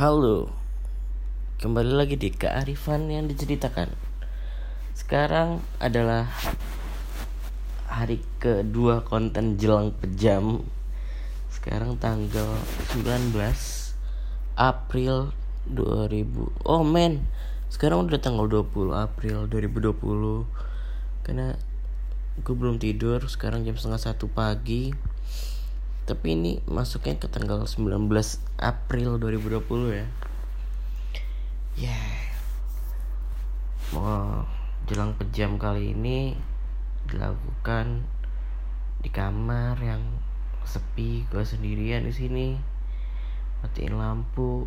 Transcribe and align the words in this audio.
Halo. 0.00 0.48
Kembali 1.60 1.92
lagi 1.92 2.16
di 2.16 2.32
kearifan 2.32 3.12
yang 3.12 3.28
diceritakan. 3.28 3.92
Sekarang 4.96 5.60
adalah 5.76 6.24
Hari 7.84 8.24
kedua 8.40 9.04
konten 9.04 9.60
jelang 9.60 9.92
pejam. 9.92 10.64
Sekarang 11.52 12.00
tanggal 12.00 12.48
19 12.96 13.36
April 14.56 15.36
2000 15.68 16.64
Oh 16.64 16.80
men. 16.80 17.28
Sekarang 17.68 18.08
udah 18.08 18.24
tanggal 18.24 18.48
20 18.48 18.96
April 18.96 19.52
2020 19.52 20.00
Karena 21.28 21.60
Gue 22.40 22.54
belum 22.56 22.80
tidur 22.80 23.20
Sekarang 23.28 23.68
jam 23.68 23.76
setengah 23.76 24.00
satu 24.00 24.32
pagi 24.32 24.96
tapi 26.10 26.34
ini 26.34 26.58
masuknya 26.66 27.22
ke 27.22 27.30
tanggal 27.30 27.62
19 27.62 28.10
April 28.58 29.22
2020 29.22 29.62
ya. 29.94 30.02
Ya. 31.78 31.86
Yeah. 31.86 32.10
mau 33.94 34.42
jelang 34.90 35.14
pejam 35.14 35.54
kali 35.54 35.94
ini 35.94 36.34
dilakukan 37.06 38.02
di 39.06 39.10
kamar 39.14 39.78
yang 39.78 40.02
sepi. 40.66 41.30
Gue 41.30 41.46
sendirian 41.46 42.02
di 42.02 42.10
sini. 42.10 42.58
Matiin 43.62 43.94
lampu. 43.94 44.66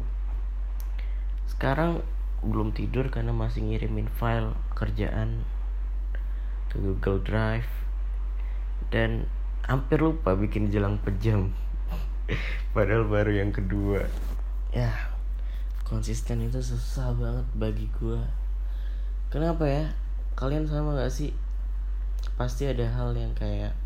Sekarang 1.52 2.08
belum 2.40 2.72
tidur 2.72 3.12
karena 3.12 3.36
masih 3.36 3.68
ngirimin 3.68 4.08
file 4.08 4.56
kerjaan 4.80 5.44
ke 6.72 6.80
Google 6.80 7.20
Drive. 7.20 7.68
Dan 8.96 9.28
hampir 9.64 10.00
lupa 10.04 10.36
bikin 10.36 10.70
jelang 10.70 11.00
pejam. 11.00 11.52
Padahal 12.76 13.08
baru 13.08 13.32
yang 13.44 13.52
kedua. 13.56 14.04
Ya 14.74 15.14
konsisten 15.84 16.42
itu 16.42 16.58
susah 16.58 17.14
banget 17.14 17.46
bagi 17.54 17.86
gue 18.02 18.18
kenapa 19.30 19.66
ya? 19.70 19.86
Kalian 20.34 20.66
sama 20.66 20.98
gak 20.98 21.14
sih? 21.14 21.30
Pasti 22.34 22.66
ada 22.66 22.86
hal 22.90 23.14
yang 23.14 23.34
kayak 23.38 23.78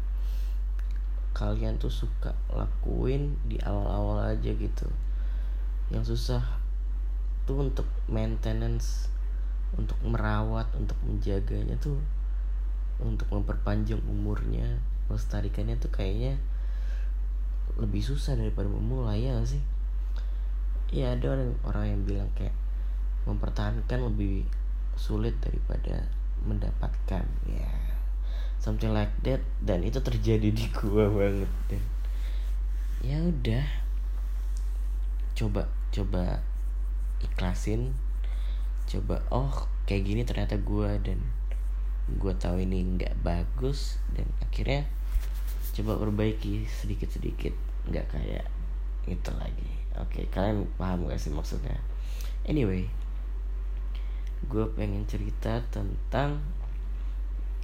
kalian 1.35 1.75
tuh 1.75 1.91
suka 1.91 2.31
lakuin 2.47 3.35
di 3.47 3.59
awal-awal 3.59 4.23
aja 4.23 4.51
gitu. 4.55 4.87
Yang 5.91 6.15
susah 6.15 6.43
tuh 7.47 7.63
untuk 7.63 7.87
maintenance 8.07 9.11
untuk 9.75 9.99
merawat 10.03 10.67
untuk 10.79 10.95
menjaganya 11.03 11.75
tuh 11.79 11.99
untuk 13.03 13.27
memperpanjang 13.27 13.99
umurnya 14.07 14.79
melestarikannya 15.07 15.79
tuh 15.79 15.91
kayaknya 15.91 16.39
lebih 17.77 18.01
susah 18.01 18.35
daripada 18.35 18.67
memulai 18.67 19.27
ya 19.27 19.35
gak 19.37 19.49
sih? 19.57 19.63
Ya 20.91 21.15
ada 21.15 21.35
orang 21.35 21.51
orang 21.67 21.85
yang 21.91 22.01
bilang 22.07 22.29
kayak 22.35 22.55
mempertahankan 23.27 24.07
lebih 24.07 24.47
sulit 24.95 25.35
daripada 25.43 26.07
mendapatkan 26.43 27.23
ya. 27.47 27.71
Something 28.57 28.95
like 28.95 29.13
that 29.27 29.43
dan 29.63 29.83
itu 29.83 29.99
terjadi 29.99 30.49
di 30.49 30.65
gua 30.73 31.07
banget 31.11 31.51
dan 31.67 31.83
ya 33.03 33.17
udah. 33.21 33.65
Coba 35.37 35.69
coba 35.93 36.41
ikhlasin 37.21 37.95
coba 38.87 39.19
oh 39.33 39.67
kayak 39.89 40.07
gini 40.07 40.21
ternyata 40.23 40.55
gua 40.61 40.95
dan 41.01 41.19
gue 42.07 42.33
tahu 42.39 42.63
ini 42.63 42.95
nggak 42.95 43.19
bagus 43.19 43.99
dan 44.15 44.23
akhirnya 44.39 44.87
coba 45.75 45.99
perbaiki 45.99 46.63
sedikit 46.63 47.11
sedikit 47.11 47.51
nggak 47.91 48.07
kayak 48.07 48.47
itu 49.07 49.31
lagi. 49.35 49.71
Oke 49.99 50.27
kalian 50.31 50.67
paham 50.79 51.07
gak 51.11 51.19
sih 51.19 51.31
maksudnya? 51.31 51.75
Anyway 52.47 52.87
gue 54.47 54.65
pengen 54.77 55.03
cerita 55.09 55.59
tentang 55.73 56.39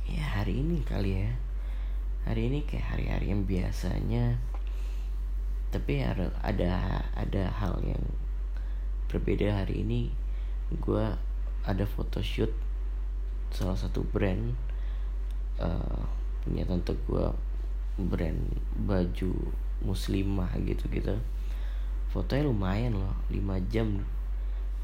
ya 0.04 0.24
hari 0.24 0.60
ini 0.60 0.84
kali 0.84 1.24
ya. 1.24 1.32
Hari 2.28 2.52
ini 2.52 2.64
kayak 2.68 2.96
hari-hari 2.96 3.32
yang 3.32 3.44
biasanya 3.48 4.40
tapi 5.72 6.06
ada 6.06 6.30
ada 6.46 7.02
ada 7.16 7.44
hal 7.50 7.80
yang 7.82 8.04
berbeda 9.08 9.64
hari 9.64 9.88
ini. 9.88 10.12
Gue 10.84 11.06
ada 11.64 11.86
photoshoot 11.88 12.52
salah 13.54 13.78
satu 13.78 14.02
brand 14.10 14.58
uh, 15.62 16.02
punya 16.44 16.66
tante 16.66 16.98
gue 17.06 17.28
brand 18.02 18.42
baju 18.84 19.32
muslimah 19.86 20.50
gitu 20.66 20.90
gitu 20.90 21.14
fotonya 22.14 22.46
lumayan 22.46 22.94
loh 22.94 23.18
5 23.34 23.74
jam. 23.74 23.98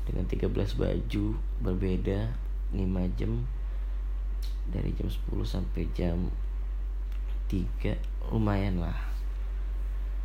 Dengan 0.09 0.25
13 0.25 0.50
baju 0.81 1.25
berbeda 1.62 2.34
5 2.74 3.18
jam. 3.22 3.46
Dari 4.74 4.90
jam 4.97 5.06
10 5.06 5.46
sampai 5.46 5.85
jam 5.94 6.34
3 7.53 8.34
lumayan 8.34 8.81
lah. 8.81 8.97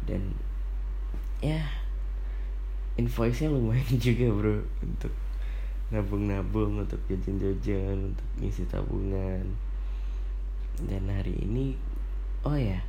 Dan 0.08 0.32
ya 1.44 1.60
invoice 2.96 3.44
nya 3.44 3.52
lumayan 3.52 4.00
juga 4.08 4.32
bro 4.32 4.64
untuk 4.80 5.12
nabung-nabung 5.94 6.82
untuk 6.82 6.98
jajan-jajan 7.06 8.10
untuk 8.10 8.28
ngisi 8.42 8.66
tabungan. 8.66 9.46
Dan 10.82 11.06
hari 11.06 11.38
ini 11.38 11.78
oh 12.42 12.58
ya 12.58 12.82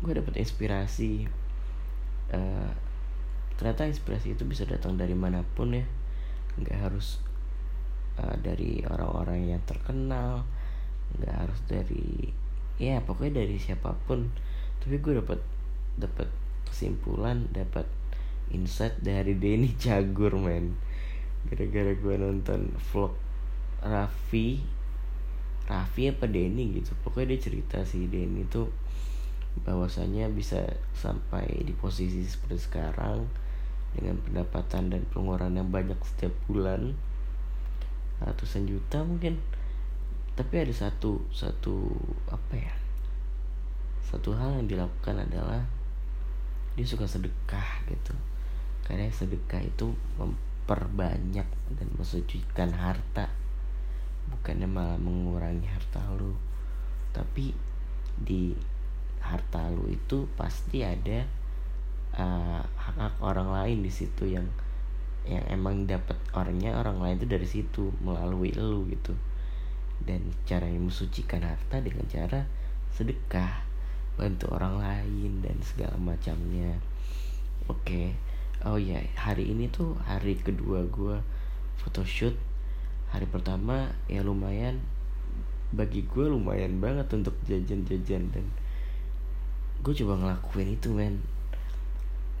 gue 0.00 0.12
dapet 0.14 0.38
inspirasi. 0.38 1.26
Uh, 2.30 2.70
ternyata 3.58 3.90
inspirasi 3.90 4.38
itu 4.38 4.46
bisa 4.46 4.62
datang 4.62 4.94
dari 4.94 5.18
mana 5.18 5.42
pun 5.58 5.74
ya. 5.74 5.84
Nggak 6.62 6.78
harus 6.78 7.18
uh, 8.22 8.38
dari 8.38 8.86
orang-orang 8.86 9.58
yang 9.58 9.62
terkenal 9.66 10.46
nggak 11.12 11.34
harus 11.44 11.60
dari 11.68 12.32
ya 12.78 13.02
pokoknya 13.02 13.42
dari 13.42 13.58
siapa 13.58 13.98
pun. 14.06 14.30
Tapi 14.78 15.02
gue 15.02 15.18
dapat 15.18 15.42
dapat 15.98 16.30
kesimpulan 16.70 17.50
dapat 17.50 17.84
insight 18.48 18.96
dari 19.02 19.36
Denny 19.36 19.74
Cagur 19.76 20.38
men 20.38 20.78
gara-gara 21.50 21.92
gue 21.94 22.14
nonton 22.18 22.70
vlog 22.92 23.14
Raffi 23.82 24.62
Raffi 25.66 26.10
apa 26.10 26.26
Denny 26.26 26.82
gitu. 26.82 26.92
Pokoknya 27.06 27.34
dia 27.34 27.40
cerita 27.50 27.78
sih 27.86 28.10
Denny 28.10 28.46
tuh 28.50 28.70
bahwasanya 29.62 30.32
bisa 30.32 30.64
sampai 30.96 31.44
di 31.62 31.76
posisi 31.76 32.24
seperti 32.24 32.58
sekarang 32.58 33.28
dengan 33.92 34.16
pendapatan 34.24 34.88
dan 34.88 35.04
pengeluaran 35.12 35.54
yang 35.54 35.68
banyak 35.70 35.98
setiap 36.02 36.32
bulan. 36.50 36.96
Ratusan 38.22 38.66
juta 38.66 39.02
mungkin. 39.02 39.38
Tapi 40.32 40.54
ada 40.64 40.72
satu 40.72 41.20
satu 41.28 41.92
apa 42.32 42.54
ya? 42.56 42.74
Satu 44.02 44.32
hal 44.34 44.60
yang 44.62 44.68
dilakukan 44.68 45.20
adalah 45.24 45.62
dia 46.74 46.86
suka 46.88 47.04
sedekah 47.04 47.84
gitu. 47.86 48.16
Karena 48.82 49.06
sedekah 49.12 49.60
itu 49.62 49.92
memperbanyak 50.62 51.48
dan 51.74 51.88
mensucikan 51.98 52.70
harta. 52.70 53.26
Bukannya 54.30 54.70
malah 54.70 54.98
mengurangi 55.02 55.66
harta 55.66 55.98
lu. 56.14 56.38
Tapi 57.10 57.50
di 58.14 58.54
harta 59.18 59.66
lu 59.74 59.90
itu 59.90 60.30
pasti 60.38 60.86
ada 60.86 61.26
uh, 62.14 62.62
hak 62.62 62.94
hak 62.94 63.14
orang 63.18 63.50
lain 63.50 63.82
di 63.82 63.90
situ 63.90 64.30
yang 64.30 64.46
yang 65.26 65.42
emang 65.50 65.86
dapat 65.86 66.18
orangnya 66.34 66.78
orang 66.78 66.98
lain 67.02 67.18
itu 67.18 67.26
dari 67.26 67.48
situ 67.50 67.90
melalui 67.98 68.54
lu 68.54 68.86
gitu. 68.86 69.18
Dan 69.98 70.30
cara 70.46 70.70
yang 70.70 70.86
mensucikan 70.86 71.42
harta 71.42 71.82
dengan 71.82 72.06
cara 72.06 72.46
sedekah 72.94 73.66
bantu 74.14 74.46
orang 74.54 74.78
lain 74.78 75.42
dan 75.42 75.58
segala 75.58 75.98
macamnya. 75.98 76.78
Oke 77.66 77.82
okay. 77.82 78.31
Oh 78.62 78.78
ya 78.78 79.02
hari 79.18 79.50
ini 79.50 79.66
tuh 79.70 79.98
hari 80.06 80.38
kedua 80.38 80.86
gue 80.86 81.18
photoshoot. 81.82 82.34
Hari 83.10 83.28
pertama 83.28 83.92
ya 84.08 84.22
lumayan 84.24 84.80
bagi 85.72 86.04
gue 86.06 86.26
lumayan 86.28 86.78
banget 86.78 87.10
untuk 87.12 87.34
jajan-jajan 87.44 88.30
dan 88.30 88.46
gue 89.82 89.94
coba 90.04 90.14
ngelakuin 90.22 90.78
itu 90.78 90.88
men. 90.94 91.18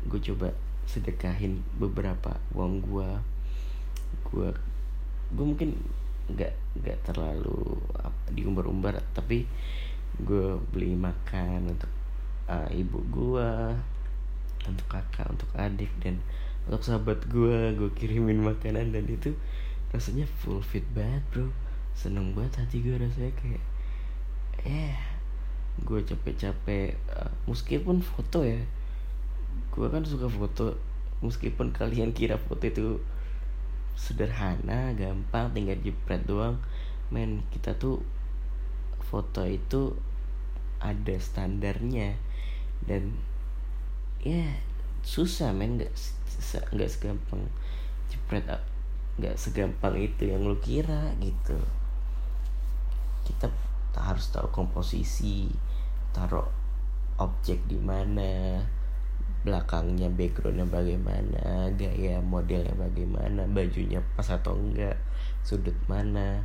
Gue 0.06 0.22
coba 0.22 0.54
sedekahin 0.86 1.62
beberapa 1.78 2.38
uang 2.54 2.82
gue 2.82 3.08
gue 4.28 4.48
gue 5.32 5.44
mungkin 5.44 5.72
nggak 6.30 6.52
nggak 6.82 6.98
terlalu 7.06 7.80
diumbar-umbar 8.34 9.00
tapi 9.16 9.46
gue 10.22 10.60
beli 10.70 10.92
makan 10.92 11.72
untuk 11.72 11.88
uh, 12.46 12.68
ibu 12.68 12.98
gue 13.08 13.48
untuk 14.68 14.86
kakak 14.86 15.26
untuk 15.30 15.48
adik 15.58 15.90
dan 15.98 16.22
untuk 16.66 16.82
sahabat 16.86 17.18
gue 17.26 17.74
gue 17.74 17.90
kirimin 17.98 18.38
makanan 18.38 18.94
dan 18.94 19.04
itu 19.10 19.34
rasanya 19.90 20.26
full 20.40 20.62
fit 20.62 20.86
banget 20.94 21.22
bro. 21.34 21.46
Seneng 21.92 22.32
banget 22.32 22.64
hati 22.64 22.80
gue 22.80 22.96
rasanya 22.96 23.32
kayak 23.36 23.62
eh 24.62 24.96
gue 25.82 26.04
capek-capek 26.04 26.94
uh, 27.16 27.32
meskipun 27.48 28.04
foto 28.04 28.44
ya 28.44 28.60
gue 29.74 29.86
kan 29.88 30.04
suka 30.06 30.28
foto. 30.30 30.78
Meskipun 31.22 31.70
kalian 31.70 32.10
kira 32.10 32.34
foto 32.34 32.66
itu 32.66 32.98
sederhana 33.94 34.90
gampang 34.98 35.54
tinggal 35.54 35.78
jepret 35.84 36.24
doang 36.26 36.58
men 37.14 37.44
kita 37.54 37.76
tuh 37.78 38.02
foto 39.06 39.44
itu 39.44 39.94
ada 40.82 41.14
standarnya. 41.20 42.18
Dan 42.82 43.14
ya. 44.22 44.46
Susah 45.02 45.50
men. 45.50 45.78
Nggak 45.78 45.92
nggak 46.74 46.90
segampang 46.90 47.42
jepret 48.10 48.44
nggak 49.20 49.36
segampang 49.36 49.94
itu 50.00 50.32
yang 50.32 50.46
lu 50.46 50.56
kira 50.62 51.12
gitu. 51.20 51.58
Kita 53.26 53.50
harus 53.98 54.32
tahu 54.32 54.48
komposisi 54.48 55.52
taruh 56.16 56.48
objek 57.20 57.60
di 57.68 57.76
mana 57.76 58.62
belakangnya 59.42 60.06
backgroundnya 60.06 60.64
bagaimana 60.70 61.66
gaya 61.74 62.22
modelnya 62.22 62.72
bagaimana 62.78 63.42
bajunya 63.50 63.98
pas 64.14 64.30
atau 64.30 64.56
enggak 64.56 64.96
sudut 65.44 65.76
mana. 65.90 66.40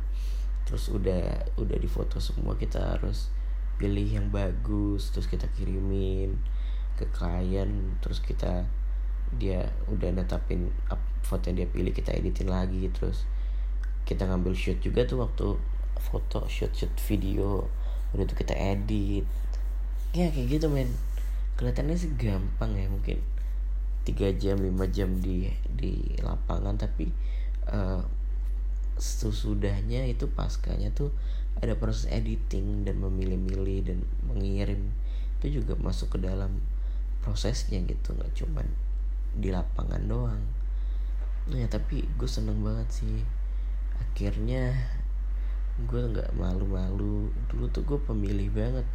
Terus 0.68 0.92
udah 0.92 1.48
udah 1.56 1.78
difoto 1.80 2.20
semua 2.20 2.52
kita 2.60 2.98
harus 2.98 3.32
pilih 3.78 4.04
yang 4.04 4.28
bagus 4.34 5.14
terus 5.14 5.30
kita 5.30 5.46
kirimin 5.54 6.34
ke 6.98 7.06
klien 7.14 7.94
terus 8.02 8.18
kita 8.18 8.66
dia 9.38 9.70
udah 9.86 10.10
netapin 10.10 10.72
foto 11.22 11.52
yang 11.52 11.62
dia 11.62 11.68
pilih 11.68 11.92
kita 11.94 12.10
editin 12.16 12.50
lagi 12.50 12.90
terus 12.90 13.28
kita 14.08 14.24
ngambil 14.24 14.56
shoot 14.56 14.80
juga 14.80 15.04
tuh 15.04 15.22
waktu 15.22 15.46
foto 16.00 16.48
shoot 16.48 16.72
shoot 16.72 16.92
video 17.06 17.68
udah 18.16 18.24
tuh 18.24 18.38
kita 18.40 18.56
edit. 18.56 19.28
Ya 20.16 20.32
kayak 20.32 20.48
gitu 20.48 20.66
men. 20.72 20.88
Kelihatannya 21.60 21.96
sih 21.98 22.14
gampang 22.16 22.72
ya 22.78 22.88
mungkin 22.88 23.20
tiga 24.08 24.32
jam 24.32 24.56
lima 24.56 24.88
jam 24.88 25.20
di 25.20 25.52
di 25.68 26.16
lapangan 26.24 26.80
tapi 26.80 27.12
uh, 27.68 28.00
sesudahnya 28.96 30.08
itu 30.08 30.24
paskanya 30.32 30.88
tuh 30.96 31.12
ada 31.60 31.76
proses 31.76 32.08
editing 32.08 32.88
dan 32.88 33.02
memilih-milih 33.02 33.84
dan 33.84 33.98
mengirim. 34.24 34.88
Itu 35.42 35.60
juga 35.60 35.76
masuk 35.76 36.16
ke 36.16 36.18
dalam 36.24 36.62
prosesnya 37.22 37.82
gitu 37.84 38.14
nggak 38.14 38.32
cuman 38.34 38.66
di 39.36 39.52
lapangan 39.52 40.02
doang. 40.08 40.42
Nah, 41.48 41.58
ya 41.58 41.68
tapi 41.68 42.04
gue 42.04 42.28
seneng 42.28 42.60
banget 42.60 42.88
sih. 42.90 43.24
Akhirnya 43.98 44.74
gue 45.86 46.02
nggak 46.12 46.36
malu-malu. 46.36 47.30
Dulu 47.48 47.64
tuh 47.72 47.84
gue 47.84 47.98
pemilih 48.02 48.50
banget. 48.52 48.86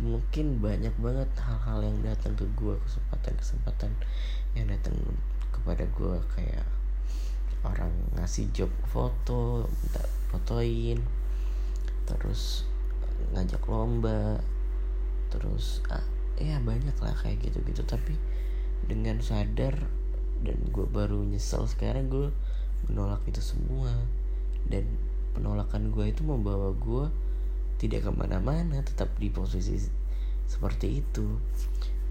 Mungkin 0.00 0.62
banyak 0.62 0.94
banget 1.02 1.30
hal-hal 1.40 1.82
yang 1.82 1.98
datang 2.04 2.36
ke 2.38 2.46
gue 2.54 2.74
kesempatan-kesempatan 2.86 3.90
yang 4.54 4.66
datang 4.70 4.94
kepada 5.50 5.84
gue 5.86 6.14
kayak 6.34 6.66
orang 7.60 7.92
ngasih 8.16 8.48
job 8.56 8.72
foto 8.88 9.68
minta 9.68 10.00
fotoin 10.32 10.96
terus 12.08 12.64
ngajak 13.36 13.60
lomba 13.68 14.40
terus 15.28 15.84
ah, 15.92 16.02
ya 16.40 16.56
banyak 16.58 16.96
lah 16.96 17.14
kayak 17.20 17.44
gitu-gitu. 17.44 17.84
Tapi 17.84 18.16
dengan 18.88 19.20
sadar 19.20 19.76
dan 20.40 20.56
gue 20.72 20.86
baru 20.88 21.20
nyesel 21.28 21.68
sekarang 21.68 22.08
gue 22.08 22.32
menolak 22.88 23.20
itu 23.28 23.44
semua. 23.44 23.92
Dan 24.64 24.88
penolakan 25.36 25.92
gue 25.92 26.10
itu 26.10 26.24
membawa 26.24 26.72
gue 26.74 27.06
tidak 27.80 28.08
ke 28.08 28.10
mana-mana 28.12 28.80
tetap 28.84 29.12
di 29.16 29.28
posisi 29.32 29.76
seperti 30.48 31.00
itu. 31.00 31.38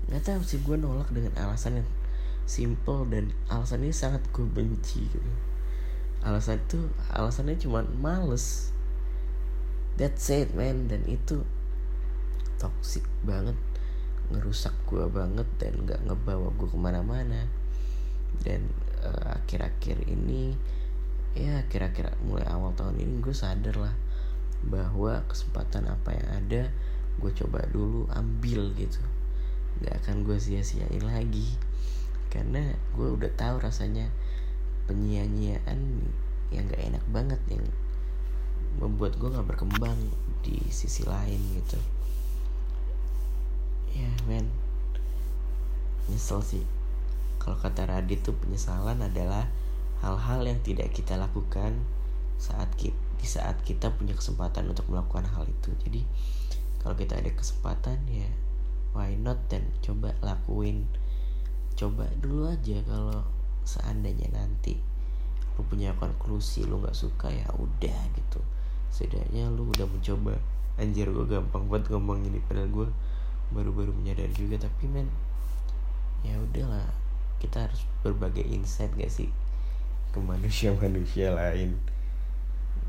Nggak 0.10 0.34
tahu 0.34 0.42
sih 0.42 0.62
gue 0.64 0.78
nolak 0.78 1.12
dengan 1.14 1.34
alasan 1.38 1.84
yang 1.84 1.90
simple 2.50 3.06
dan 3.14 3.30
alasan 3.54 3.86
ini 3.86 3.94
sangat 3.94 4.26
gue 4.34 4.46
benci 4.46 5.06
gitu. 5.06 5.31
Alasan 6.26 6.58
itu 6.58 6.90
alasannya 7.14 7.62
cuma 7.62 7.86
males. 8.02 8.74
That's 10.02 10.31
it 10.34 10.58
man. 10.58 10.90
Dan 10.90 11.06
itu 11.06 11.46
toxic 12.58 13.06
banget 13.22 13.56
ngerusak 14.30 14.74
gue 14.86 15.06
banget 15.10 15.46
dan 15.58 15.74
nggak 15.86 16.02
ngebawa 16.06 16.54
gue 16.56 16.68
ke 16.70 16.78
mana-mana. 16.80 17.42
Dan 18.42 18.70
uh, 19.02 19.36
akhir-akhir 19.42 20.06
ini 20.06 20.54
ya 21.38 21.62
kira-kira 21.70 22.14
mulai 22.26 22.46
awal 22.50 22.74
tahun 22.74 22.98
ini 22.98 23.22
gue 23.22 23.36
sadar 23.36 23.78
lah 23.78 23.96
bahwa 24.66 25.22
kesempatan 25.30 25.88
apa 25.88 26.18
yang 26.18 26.28
ada 26.34 26.62
gue 27.20 27.31
coba 27.34 27.66
dulu 27.70 28.06
ambil 28.14 28.72
gitu. 28.78 29.02
Nggak 29.81 30.06
akan 30.06 30.16
gue 30.26 30.38
sia-siain 30.38 31.04
lagi. 31.04 31.48
Karena 32.30 32.62
gue 32.94 33.08
udah 33.10 33.31
tahu 33.34 33.58
rasanya 33.62 34.10
penyia-nyiaan 34.86 36.06
yang 36.50 36.66
gak 36.66 36.81
enak 36.81 37.06
banget 37.14 37.42
yang 37.50 37.66
membuat 38.81 39.18
gue 39.18 39.30
gak 39.30 39.46
berkembang 39.46 39.98
di 40.42 40.58
sisi 40.74 41.06
lain 41.06 41.38
gitu 41.62 41.78
ya 43.94 44.10
men. 44.26 44.50
Nyesel 46.10 46.42
sih. 46.42 46.66
Kalau 47.40 47.56
kata 47.56 47.88
Radit 47.88 48.26
tuh 48.26 48.36
penyesalan 48.36 49.00
adalah 49.00 49.48
hal-hal 50.04 50.44
yang 50.48 50.60
tidak 50.64 50.92
kita 50.96 51.20
lakukan 51.20 51.76
saat 52.40 52.72
kita 52.80 53.10
di 53.20 53.28
saat 53.28 53.60
kita 53.68 53.92
punya 53.92 54.16
kesempatan 54.16 54.72
untuk 54.72 54.88
melakukan 54.88 55.28
hal 55.28 55.44
itu. 55.44 55.76
Jadi 55.84 56.02
kalau 56.80 56.96
kita 56.96 57.20
ada 57.20 57.28
kesempatan 57.36 58.00
ya 58.08 58.32
why 58.96 59.14
not 59.20 59.38
dan 59.52 59.68
coba 59.84 60.16
lakuin. 60.24 60.88
Coba 61.76 62.08
dulu 62.24 62.48
aja 62.48 62.80
kalau 62.88 63.24
seandainya 63.68 64.32
nanti 64.32 64.80
lu 65.60 65.68
punya 65.68 65.92
konklusi 66.00 66.64
lu 66.64 66.80
nggak 66.80 66.96
suka 66.96 67.28
ya 67.28 67.48
udah 67.60 68.00
gitu. 68.16 68.40
Setidaknya 68.90 69.52
lu 69.52 69.68
udah 69.68 69.86
mencoba. 69.86 70.40
Anjir 70.80 71.12
gue 71.12 71.28
gampang 71.28 71.68
buat 71.68 71.84
ngomong 71.92 72.24
ini 72.24 72.40
padahal 72.48 72.72
gue 72.72 72.88
baru-baru 73.50 73.94
menyadari 73.94 74.34
juga 74.38 74.62
tapi 74.62 74.86
men 74.86 75.10
ya 76.22 76.36
udahlah 76.38 76.86
kita 77.40 77.66
harus 77.66 77.88
berbagai 78.04 78.44
insight 78.44 78.92
gak 79.00 79.10
sih 79.10 79.31
ke 80.12 80.19
manusia-manusia 80.19 81.31
lain? 81.31 81.78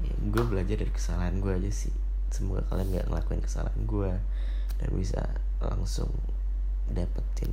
Ya, 0.01 0.15
gue 0.17 0.45
belajar 0.49 0.81
dari 0.81 0.91
kesalahan 0.91 1.39
gue 1.39 1.53
aja 1.53 1.71
sih. 1.71 1.95
Semoga 2.33 2.65
kalian 2.73 2.97
gak 2.97 3.07
ngelakuin 3.13 3.43
kesalahan 3.45 3.83
gue 3.85 4.11
dan 4.81 4.91
bisa 4.97 5.23
langsung 5.61 6.11
dapetin. 6.91 7.53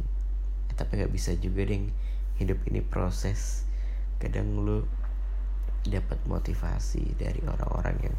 Tapi 0.73 1.01
nggak 1.01 1.13
bisa 1.13 1.35
juga 1.37 1.67
deh 1.67 1.89
hidup 2.39 2.59
ini 2.69 2.81
proses. 2.81 3.67
Kadang 4.17 4.63
lu 4.63 4.87
dapat 5.85 6.17
motivasi 6.25 7.17
dari 7.19 7.39
orang-orang 7.45 7.97
yang 8.09 8.17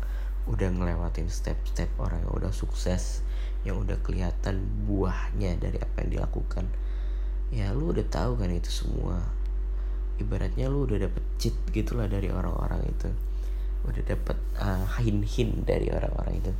udah 0.48 0.68
ngelewatin 0.72 1.28
step-step 1.28 1.88
orang 2.00 2.24
yang 2.24 2.32
udah 2.32 2.52
sukses 2.54 3.20
yang 3.68 3.84
udah 3.84 4.00
kelihatan 4.00 4.64
buahnya 4.88 5.60
dari 5.60 5.76
apa 5.76 6.00
yang 6.00 6.10
dilakukan. 6.16 6.64
Ya 7.52 7.76
lu 7.76 7.92
udah 7.92 8.04
tahu 8.08 8.40
kan 8.40 8.48
itu 8.48 8.72
semua. 8.72 9.20
Ibaratnya 10.16 10.72
lu 10.72 10.88
udah 10.88 11.04
dapet 11.04 11.24
cheat 11.36 11.54
gitulah 11.70 12.08
dari 12.08 12.32
orang-orang 12.32 12.80
itu. 12.88 13.12
Udah 13.84 14.02
dapet 14.08 14.40
uh, 14.56 14.88
hin-hin 14.96 15.68
dari 15.68 15.92
orang-orang 15.92 16.40
itu. 16.40 16.52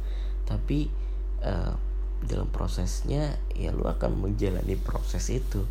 Tapi 0.44 0.92
uh, 1.40 1.72
dalam 2.20 2.52
prosesnya 2.52 3.40
ya 3.56 3.72
lu 3.72 3.88
akan 3.88 4.28
menjalani 4.28 4.76
proses 4.76 5.32
itu 5.32 5.64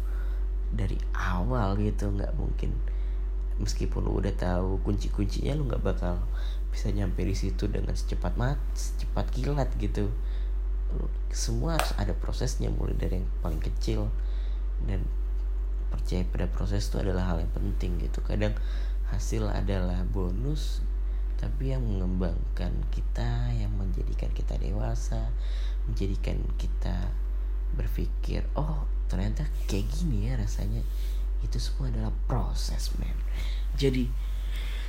dari 0.74 0.98
awal 1.13 1.77
gitu. 1.77 2.10
Nggak 2.10 2.34
mungkin 2.34 2.74
meskipun 3.62 4.06
lu 4.06 4.22
udah 4.22 4.34
tahu 4.38 4.82
kunci-kuncinya 4.86 5.53
lu 5.58 5.70
nggak 5.70 5.82
bakal 5.82 6.22
bisa 6.70 6.94
nyampe 6.94 7.25
di 7.25 7.34
situ 7.34 7.65
dengan 7.65 7.98
secepat 7.98 8.38
mat 8.38 8.62
secepat 8.77 9.34
kilat 9.34 9.70
gitu 9.82 10.13
semua 11.32 11.77
harus 11.77 11.91
ada 12.00 12.13
prosesnya 12.15 12.72
mulai 12.72 12.96
dari 12.98 13.22
yang 13.22 13.29
paling 13.44 13.62
kecil. 13.62 14.10
Dan 14.84 15.03
percaya 15.89 16.24
pada 16.27 16.46
proses 16.51 16.88
itu 16.88 17.00
adalah 17.00 17.34
hal 17.34 17.44
yang 17.44 17.53
penting 17.53 18.00
gitu. 18.01 18.20
Kadang 18.24 18.56
hasil 19.12 19.48
adalah 19.48 20.03
bonus 20.08 20.84
tapi 21.38 21.70
yang 21.70 21.86
mengembangkan 21.86 22.74
kita 22.89 23.53
yang 23.53 23.70
menjadikan 23.77 24.34
kita 24.34 24.58
dewasa 24.58 25.29
menjadikan 25.86 26.41
kita 26.58 27.13
berpikir 27.77 28.41
oh 28.58 28.89
ternyata 29.06 29.46
kayak 29.70 29.88
gini 29.88 30.27
ya 30.32 30.36
rasanya. 30.36 30.84
Itu 31.46 31.62
semua 31.62 31.94
adalah 31.94 32.13
proses 32.25 32.91
men. 32.98 33.15
Jadi 33.77 34.10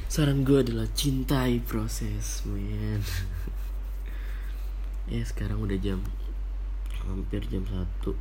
saran 0.08 0.40
gue 0.40 0.64
adalah 0.64 0.88
cintai 0.96 1.60
proses 1.60 2.42
men 2.48 3.04
ya 5.08 5.24
sekarang 5.24 5.64
udah 5.64 5.78
jam 5.80 6.00
hampir 7.08 7.40
jam 7.48 7.64
satu. 7.64 8.12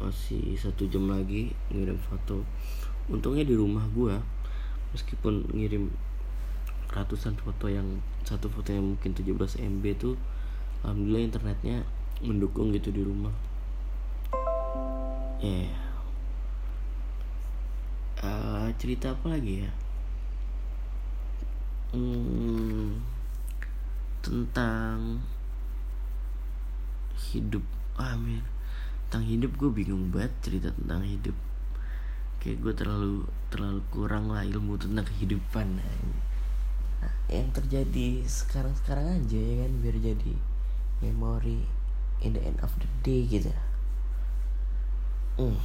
Masih 0.00 0.56
satu 0.56 0.86
jam 0.86 1.10
lagi 1.10 1.52
ngirim 1.68 1.98
foto. 1.98 2.46
Untungnya 3.10 3.44
di 3.44 3.58
rumah 3.58 3.84
gue 3.90 4.16
meskipun 4.94 5.50
ngirim 5.52 5.90
ratusan 6.90 7.38
foto 7.38 7.70
yang 7.70 8.02
satu 8.26 8.50
foto 8.50 8.74
yang 8.74 8.96
mungkin 8.96 9.14
17 9.14 9.62
MB 9.62 9.84
tuh 9.98 10.14
alhamdulillah 10.82 11.22
internetnya 11.26 11.86
mendukung 12.22 12.72
gitu 12.72 12.90
di 12.94 13.02
rumah. 13.04 13.34
Ya 15.42 15.66
yeah. 15.66 15.90
cerita 18.80 19.12
apa 19.12 19.36
lagi 19.36 19.60
ya? 19.60 19.72
Hmm, 21.92 22.96
tentang 24.24 25.20
hidup. 27.28 27.64
Amin. 28.00 28.40
Tentang 29.08 29.26
hidup 29.28 29.52
gue 29.60 29.70
bingung 29.70 30.08
banget 30.08 30.32
cerita 30.40 30.68
tentang 30.72 31.04
hidup. 31.04 31.36
Kayak 32.40 32.56
gue 32.64 32.72
terlalu 32.72 33.14
terlalu 33.52 33.80
kurang 33.92 34.32
lah 34.32 34.46
ilmu 34.46 34.80
tentang 34.80 35.04
kehidupan 35.04 35.76
nah, 35.76 37.12
yang 37.30 37.48
terjadi 37.54 38.24
sekarang 38.26 38.74
sekarang 38.74 39.06
aja 39.06 39.38
ya 39.38 39.54
kan 39.66 39.72
biar 39.80 39.96
jadi 40.02 40.34
memori 41.00 41.62
in 42.20 42.34
the 42.36 42.42
end 42.42 42.58
of 42.60 42.72
the 42.80 42.88
day 43.06 43.24
gitu. 43.28 43.52
Hmm. 45.38 45.56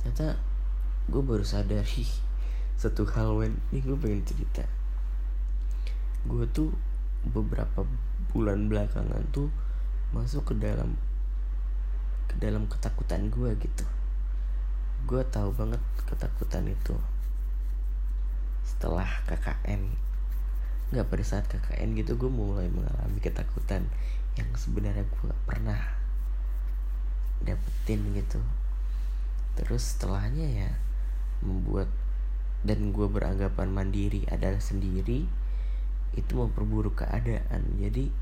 ternyata 0.00 0.36
gue 1.08 1.22
baru 1.24 1.44
sadar 1.44 1.84
sih 1.84 2.08
satu 2.80 3.04
hal 3.12 3.36
when 3.36 3.60
ini 3.72 3.84
gue 3.84 3.96
pengen 3.96 4.24
cerita. 4.24 4.64
Gue 6.24 6.44
tuh 6.48 6.72
beberapa 7.24 7.84
bulan 8.32 8.68
belakangan 8.72 9.24
tuh 9.32 9.52
masuk 10.10 10.50
ke 10.50 10.54
dalam 10.58 10.98
ke 12.30 12.34
dalam 12.38 12.66
ketakutan 12.66 13.30
gue 13.30 13.50
gitu. 13.58 13.86
Gue 15.06 15.22
tahu 15.26 15.50
banget 15.54 15.82
ketakutan 16.06 16.66
itu. 16.70 16.94
Setelah 18.66 19.08
KKN 19.26 20.10
nggak 20.90 21.06
pada 21.06 21.22
saat 21.22 21.46
KKN 21.46 21.94
gitu 22.02 22.18
gue 22.18 22.30
mulai 22.30 22.66
mengalami 22.66 23.22
ketakutan 23.22 23.86
yang 24.34 24.50
sebenarnya 24.58 25.06
gue 25.06 25.22
gak 25.30 25.42
pernah 25.46 25.80
dapetin 27.46 28.10
gitu. 28.14 28.42
Terus 29.54 29.94
setelahnya 29.94 30.46
ya 30.46 30.70
membuat 31.40 31.86
dan 32.60 32.92
gue 32.92 33.06
beranggapan 33.08 33.72
mandiri 33.72 34.28
adalah 34.28 34.60
sendiri 34.60 35.24
itu 36.14 36.32
memperburuk 36.34 37.00
keadaan. 37.00 37.62
Jadi 37.80 38.12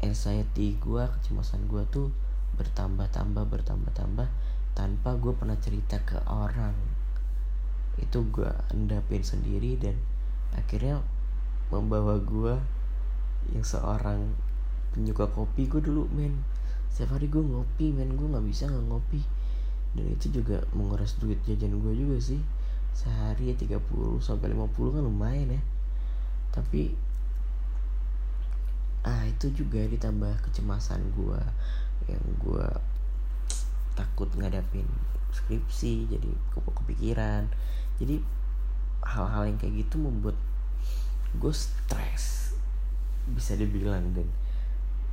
anxiety 0.00 0.76
gue 0.80 1.04
kecemasan 1.04 1.68
gue 1.68 1.84
tuh 1.92 2.08
bertambah-tambah 2.56 3.44
bertambah-tambah 3.48 4.28
tanpa 4.74 5.10
gue 5.20 5.32
pernah 5.36 5.56
cerita 5.60 6.00
ke 6.02 6.20
orang. 6.28 6.74
Itu 8.00 8.24
gue 8.32 8.48
endapin 8.72 9.20
sendiri 9.20 9.76
dan 9.76 9.96
akhirnya 10.56 11.04
membawa 11.68 12.18
gue 12.20 12.54
yang 13.52 13.64
seorang 13.64 14.34
penyuka 14.92 15.28
kopi 15.30 15.68
gue 15.68 15.80
dulu 15.84 16.08
men. 16.10 16.40
Setiap 16.90 17.18
hari 17.18 17.28
gue 17.28 17.42
ngopi 17.42 17.92
men. 17.92 18.16
Gue 18.16 18.26
nggak 18.30 18.46
bisa 18.46 18.66
nggak 18.68 18.86
ngopi. 18.88 19.20
Dan 19.90 20.06
itu 20.16 20.30
juga 20.30 20.62
menguras 20.72 21.18
duit 21.18 21.38
jajan 21.44 21.76
gue 21.76 21.92
juga 21.92 22.16
sih. 22.18 22.40
Sehari 22.96 23.52
ya 23.52 23.54
30 23.54 24.18
sampai 24.22 24.50
50 24.54 24.96
kan 24.96 25.02
lumayan 25.02 25.56
ya. 25.56 25.62
Tapi 26.50 27.09
ah 29.06 29.24
itu 29.24 29.48
juga 29.52 29.80
ditambah 29.88 30.44
kecemasan 30.44 31.00
gue 31.16 31.40
yang 32.08 32.24
gue 32.40 32.66
takut 33.96 34.28
ngadapin 34.36 34.86
skripsi 35.30 36.10
jadi 36.10 36.30
kepikiran. 36.74 37.46
Jadi 38.00 38.20
hal-hal 39.04 39.48
yang 39.48 39.56
kayak 39.56 39.86
gitu 39.86 39.96
membuat 40.00 40.36
gue 41.38 41.52
stres 41.54 42.52
bisa 43.30 43.54
dibilang 43.54 44.10
dan 44.12 44.26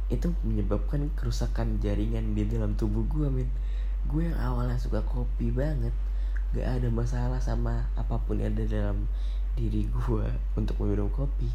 itu 0.08 0.32
menyebabkan 0.42 1.12
kerusakan 1.20 1.78
jaringan 1.84 2.34
di 2.34 2.48
dalam 2.48 2.74
tubuh 2.80 3.04
gue 3.06 3.28
men 3.28 3.50
gue 4.08 4.24
yang 4.24 4.40
awalnya 4.40 4.80
suka 4.80 5.04
kopi 5.04 5.52
banget 5.52 5.92
gak 6.56 6.80
ada 6.80 6.88
masalah 6.88 7.44
sama 7.44 7.92
apa 8.00 8.16
pun 8.24 8.40
yang 8.40 8.56
ada 8.56 8.64
dalam 8.64 9.06
diri 9.60 9.84
gue 9.92 10.26
untuk 10.56 10.80
meminum 10.80 11.12
kopi 11.12 11.52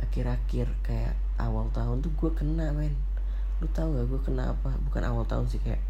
akhir-akhir 0.00 0.66
kayak 0.82 1.14
awal 1.36 1.68
tahun 1.72 2.00
tuh 2.04 2.12
gue 2.16 2.30
kena 2.36 2.72
men. 2.72 2.96
Lu 3.60 3.68
tau 3.72 3.92
gak 3.92 4.08
gue 4.08 4.20
kena 4.24 4.52
apa? 4.52 4.72
Bukan 4.88 5.02
awal 5.04 5.24
tahun 5.28 5.46
sih 5.48 5.60
kayak 5.60 5.80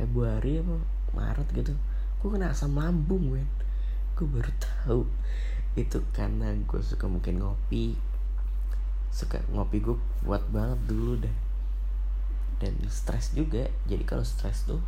Februari 0.00 0.60
apa 0.60 0.74
Maret 1.12 1.48
gitu. 1.52 1.72
Gue 2.20 2.28
kena 2.32 2.52
asam 2.52 2.76
lambung 2.76 3.32
men. 3.32 3.48
Gue 4.16 4.28
baru 4.28 4.52
tahu 4.60 5.00
itu 5.72 5.98
karena 6.12 6.52
gue 6.52 6.80
suka 6.80 7.08
mungkin 7.08 7.40
ngopi. 7.40 7.96
Suka 9.12 9.40
ngopi 9.52 9.84
gue 9.84 9.96
kuat 10.24 10.44
banget 10.48 10.80
dulu 10.88 11.20
dan 11.20 11.36
dan 12.60 12.74
stres 12.88 13.32
juga. 13.36 13.68
Jadi 13.88 14.04
kalau 14.04 14.24
stres 14.24 14.64
tuh 14.64 14.80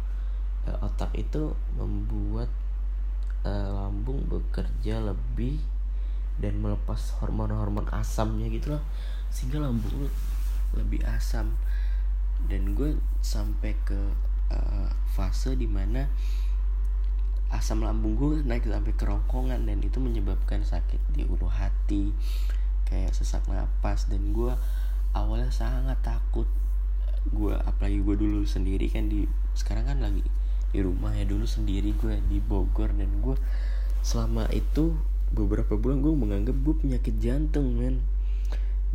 uh, 0.69 0.79
otak 0.85 1.13
itu 1.17 1.53
membuat 1.77 2.49
uh, 3.45 3.69
lambung 3.85 4.25
bekerja 4.29 5.01
lebih 5.05 5.61
dan 6.39 6.59
melepas 6.59 7.15
hormon-hormon 7.23 7.87
asamnya 7.95 8.51
gitu 8.51 8.75
loh 8.75 8.83
sehingga 9.31 9.63
lambung 9.63 10.11
lebih 10.79 11.03
asam. 11.07 11.55
Dan 12.45 12.75
gue 12.77 12.99
sampai 13.25 13.73
ke 13.87 13.99
uh, 14.53 14.89
fase 15.15 15.55
di 15.55 15.67
mana 15.67 16.07
asam 17.55 17.87
lambung 17.87 18.19
gue 18.19 18.43
naik 18.43 18.67
sampai 18.67 18.95
kerongkongan 18.99 19.63
dan 19.63 19.79
itu 19.79 20.03
menyebabkan 20.03 20.67
sakit 20.67 20.99
di 21.15 21.23
ulu 21.23 21.47
hati 21.47 22.11
kayak 22.87 23.15
sesak 23.15 23.47
napas. 23.51 24.11
Dan 24.11 24.35
gue 24.35 24.55
awalnya 25.15 25.51
sangat 25.55 25.99
takut. 26.03 26.47
Gue 27.31 27.57
apalagi 27.57 28.03
gue 28.05 28.17
dulu 28.19 28.45
sendiri 28.45 28.91
kan 28.91 29.09
di 29.09 29.25
sekarang 29.55 29.87
kan 29.87 29.99
lagi 30.03 30.21
di 30.75 30.83
rumah 30.83 31.15
ya 31.15 31.23
dulu 31.23 31.47
sendiri 31.47 31.95
gue 31.97 32.21
di 32.29 32.43
Bogor. 32.43 32.93
Dan 32.93 33.23
gue 33.23 33.39
selama 34.05 34.51
itu 34.53 34.95
beberapa 35.35 35.75
bulan 35.75 36.01
gue 36.01 36.15
menganggap 36.15 36.57
gue 36.57 36.75
penyakit 36.79 37.15
jantung 37.19 37.75
men. 37.77 38.01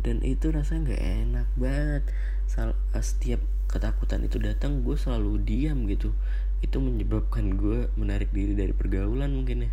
Dan 0.00 0.24
itu 0.24 0.48
rasanya 0.48 0.90
nggak 0.90 1.04
enak 1.04 1.48
banget. 1.60 2.02
Sal 2.48 2.72
eh, 2.96 3.04
setiap 3.04 3.44
ketakutan 3.68 4.24
itu 4.24 4.40
datang 4.40 4.80
gue 4.80 4.96
selalu 4.96 5.44
diam 5.44 5.84
gitu. 5.86 6.16
Itu 6.64 6.80
menyebabkan 6.80 7.60
gue 7.60 7.92
menarik 8.00 8.32
diri 8.32 8.56
dari 8.56 8.72
pergaulan 8.72 9.36
mungkin 9.36 9.68
ya. 9.68 9.72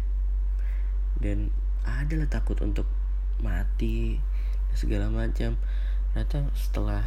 Dan 1.18 1.50
adalah 1.88 2.28
takut 2.28 2.60
untuk 2.60 2.86
mati 3.40 4.20
segala 4.76 5.08
macam. 5.08 5.56
Ternyata 6.12 6.52
setelah 6.54 7.04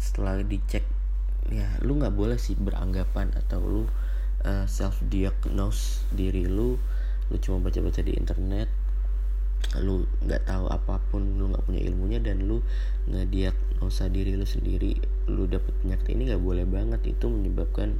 setelah 0.00 0.40
dicek 0.40 0.86
ya 1.52 1.68
lu 1.84 2.00
nggak 2.00 2.16
boleh 2.16 2.40
sih 2.40 2.56
beranggapan 2.56 3.32
atau 3.36 3.60
lu 3.60 3.82
uh, 3.84 3.84
eh, 4.44 4.66
self 4.68 5.00
diagnose 5.08 6.04
diri 6.12 6.48
lu 6.48 6.80
lu 7.30 7.36
cuma 7.38 7.62
baca 7.62 7.78
baca 7.78 8.00
di 8.02 8.12
internet 8.14 8.68
lu 9.78 10.02
nggak 10.26 10.50
tahu 10.50 10.66
apa 10.66 10.98
pun 11.14 11.38
lu 11.38 11.52
nggak 11.54 11.62
punya 11.62 11.80
ilmunya 11.86 12.18
dan 12.18 12.42
lu 12.50 12.58
ngediagnosa 13.06 14.10
diri 14.10 14.34
lu 14.34 14.42
sendiri. 14.42 14.98
Lu 15.30 15.46
dapet 15.46 15.70
penyakit 15.84 16.10
ini 16.10 16.32
nggak 16.32 16.42
boleh 16.42 16.66
banget. 16.66 17.00
Itu 17.06 17.30
menyebabkan 17.30 17.94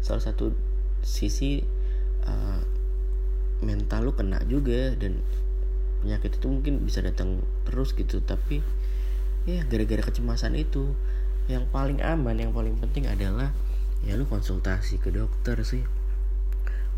salah 0.00 0.22
satu 0.24 0.56
sisi 1.04 1.60
uh, 2.24 2.62
mental 3.60 4.08
lu 4.08 4.12
kena 4.16 4.40
juga 4.48 4.96
dan 4.96 5.20
penyakit 6.00 6.40
itu 6.40 6.46
mungkin 6.48 6.80
bisa 6.88 7.04
datang 7.04 7.44
terus 7.68 7.92
gitu. 7.92 8.24
Tapi 8.24 8.64
ya 9.44 9.60
gara-gara 9.68 10.08
kecemasan 10.08 10.56
itu 10.56 10.96
yang 11.52 11.68
paling 11.68 12.00
aman 12.00 12.40
yang 12.40 12.56
paling 12.56 12.80
penting 12.80 13.04
adalah 13.04 13.52
ya 14.08 14.16
lu 14.16 14.24
konsultasi 14.24 14.96
ke 14.96 15.12
dokter 15.12 15.60
sih 15.60 15.84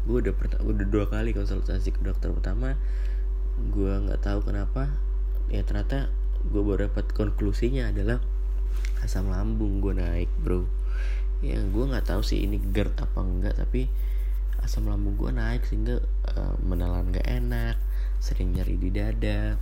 gue 0.06 0.16
udah 0.22 0.34
udah 0.62 0.86
dua 0.86 1.04
kali 1.10 1.34
konsultasi 1.34 1.90
ke 1.90 2.00
dokter 2.00 2.30
pertama. 2.30 2.78
Gue 3.74 3.90
nggak 3.90 4.22
tahu 4.22 4.46
kenapa. 4.46 4.88
Ya 5.50 5.66
ternyata 5.66 6.10
gue 6.46 6.62
baru 6.62 6.86
dapat 6.86 7.10
konklusinya 7.10 7.90
adalah 7.90 8.22
asam 9.02 9.28
lambung 9.28 9.82
gue 9.82 9.98
naik 9.98 10.30
bro. 10.40 10.64
Ya 11.42 11.58
gue 11.58 11.84
nggak 11.84 12.06
tahu 12.06 12.22
sih 12.22 12.46
ini 12.46 12.62
GERD 12.62 13.02
apa 13.02 13.18
enggak 13.20 13.54
tapi 13.58 13.90
asam 14.66 14.88
lambung 14.88 15.14
gue 15.14 15.30
naik 15.30 15.62
sehingga 15.68 16.02
uh, 16.34 16.54
menelan 16.64 17.14
gak 17.14 17.28
enak 17.28 17.76
sering 18.18 18.56
nyari 18.56 18.74
di 18.74 18.90
dada 18.90 19.60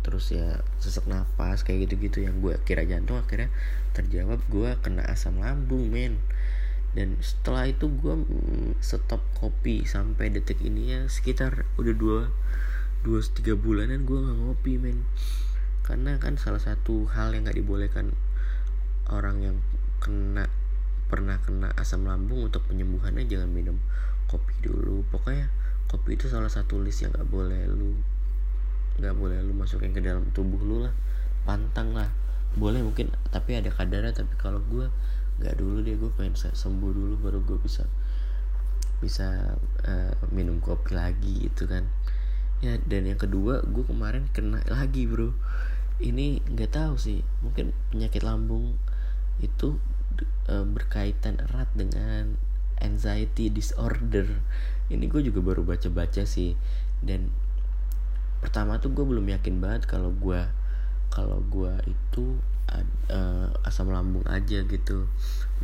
terus 0.00 0.32
ya 0.32 0.64
sesak 0.80 1.04
nafas 1.04 1.60
kayak 1.66 1.84
gitu-gitu 1.84 2.24
yang 2.24 2.40
gue 2.40 2.56
kira 2.64 2.88
jantung 2.88 3.20
akhirnya 3.20 3.52
terjawab 3.92 4.40
gue 4.48 4.70
kena 4.80 5.04
asam 5.04 5.36
lambung 5.36 5.92
men 5.92 6.16
dan 6.96 7.20
setelah 7.20 7.68
itu 7.68 7.92
gue 7.92 8.14
mm, 8.16 8.80
stop 8.80 9.20
kopi 9.36 9.84
sampai 9.84 10.32
detik 10.32 10.58
ini 10.64 10.96
ya 10.96 11.00
sekitar 11.04 11.68
udah 11.76 11.94
dua 11.94 12.20
dua 13.04 13.20
tiga 13.22 13.54
bulanan 13.54 14.08
gue 14.08 14.18
nggak 14.18 14.38
ngopi 14.40 14.80
men. 14.80 15.04
Karena 15.84 16.20
kan 16.20 16.36
salah 16.36 16.60
satu 16.60 17.08
hal 17.08 17.32
yang 17.32 17.48
nggak 17.48 17.56
dibolehkan 17.56 18.12
orang 19.08 19.40
yang 19.40 19.56
kena 20.02 20.48
pernah 21.08 21.40
kena 21.40 21.72
asam 21.80 22.04
lambung 22.04 22.52
untuk 22.52 22.60
penyembuhannya 22.68 23.24
jangan 23.24 23.48
minum 23.48 23.76
kopi 24.28 24.52
dulu. 24.64 25.04
Pokoknya 25.08 25.48
kopi 25.88 26.16
itu 26.16 26.28
salah 26.28 26.52
satu 26.52 26.80
list 26.80 27.04
yang 27.04 27.12
nggak 27.12 27.28
boleh 27.28 27.64
lu 27.68 27.96
nggak 28.98 29.14
boleh 29.14 29.38
lu 29.46 29.54
masukin 29.54 29.94
ke 29.94 30.02
dalam 30.02 30.28
tubuh 30.34 30.60
lu 30.60 30.84
lah. 30.84 30.92
Pantang 31.46 31.94
lah. 31.94 32.10
Boleh 32.58 32.82
mungkin 32.82 33.14
tapi 33.30 33.56
ada 33.56 33.70
kadarnya. 33.70 34.12
Tapi 34.12 34.34
kalau 34.36 34.60
gue 34.66 34.90
nggak 35.38 35.54
dulu 35.58 35.82
deh 35.86 35.94
gue 35.94 36.10
pengen 36.18 36.34
sembuh 36.34 36.90
dulu 36.90 37.14
baru 37.22 37.38
gue 37.46 37.58
bisa 37.62 37.86
bisa 38.98 39.54
uh, 39.86 40.12
minum 40.34 40.58
kopi 40.58 40.94
lagi 40.94 41.46
itu 41.46 41.64
kan. 41.70 41.86
Ya 42.58 42.74
dan 42.90 43.06
yang 43.06 43.18
kedua 43.18 43.62
gue 43.62 43.84
kemarin 43.86 44.26
kena 44.34 44.62
lagi 44.66 45.06
bro. 45.06 45.30
Ini 46.02 46.42
nggak 46.42 46.74
tahu 46.74 46.94
sih 46.98 47.22
mungkin 47.42 47.74
penyakit 47.90 48.22
lambung 48.26 48.78
itu 49.38 49.78
uh, 50.50 50.66
berkaitan 50.66 51.38
erat 51.38 51.70
dengan 51.78 52.34
anxiety 52.82 53.50
disorder. 53.50 54.26
Ini 54.90 55.04
gue 55.06 55.22
juga 55.22 55.40
baru 55.42 55.62
baca-baca 55.62 56.26
sih 56.26 56.58
dan 56.98 57.30
pertama 58.38 58.78
tuh 58.78 58.94
gue 58.94 59.02
belum 59.06 59.26
yakin 59.34 59.58
banget 59.58 59.86
kalau 59.86 60.14
gue 60.14 60.42
kalau 61.10 61.42
gue 61.46 61.74
itu 61.86 62.38
uh, 63.10 63.48
asam 63.64 63.88
lambung 63.90 64.24
aja 64.28 64.62
gitu. 64.64 65.08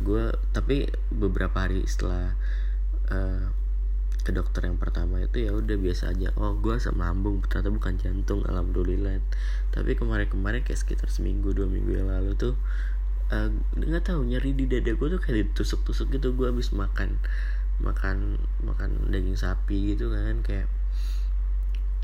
Gue 0.01 0.33
tapi 0.51 0.89
beberapa 1.13 1.65
hari 1.65 1.85
setelah 1.85 2.33
uh, 3.09 3.49
ke 4.25 4.33
dokter 4.33 4.65
yang 4.65 4.81
pertama 4.81 5.21
itu 5.21 5.45
ya 5.45 5.53
udah 5.53 5.77
biasa 5.77 6.17
aja. 6.17 6.33
Oh 6.41 6.57
gue 6.57 6.73
asam 6.73 6.97
lambung 6.97 7.45
ternyata 7.45 7.69
bukan 7.69 7.93
jantung 8.01 8.41
alhamdulillah. 8.43 9.21
Tapi 9.69 9.93
kemarin-kemarin 9.93 10.65
kayak 10.65 10.81
sekitar 10.81 11.13
seminggu 11.13 11.53
dua 11.53 11.69
minggu 11.69 11.93
yang 11.93 12.09
lalu 12.09 12.33
tuh 12.33 12.57
eh, 13.29 13.53
nggak 13.77 14.01
uh, 14.01 14.05
tahu 14.05 14.25
nyeri 14.25 14.57
di 14.57 14.65
dada 14.65 14.97
gue 14.97 15.07
tuh 15.13 15.21
kayak 15.21 15.53
ditusuk-tusuk 15.53 16.09
gitu. 16.09 16.33
Gue 16.33 16.49
habis 16.49 16.73
makan 16.73 17.21
makan 17.77 18.41
makan 18.63 19.11
daging 19.11 19.37
sapi 19.37 19.93
gitu 19.93 20.07
kan 20.09 20.41
kayak 20.41 20.67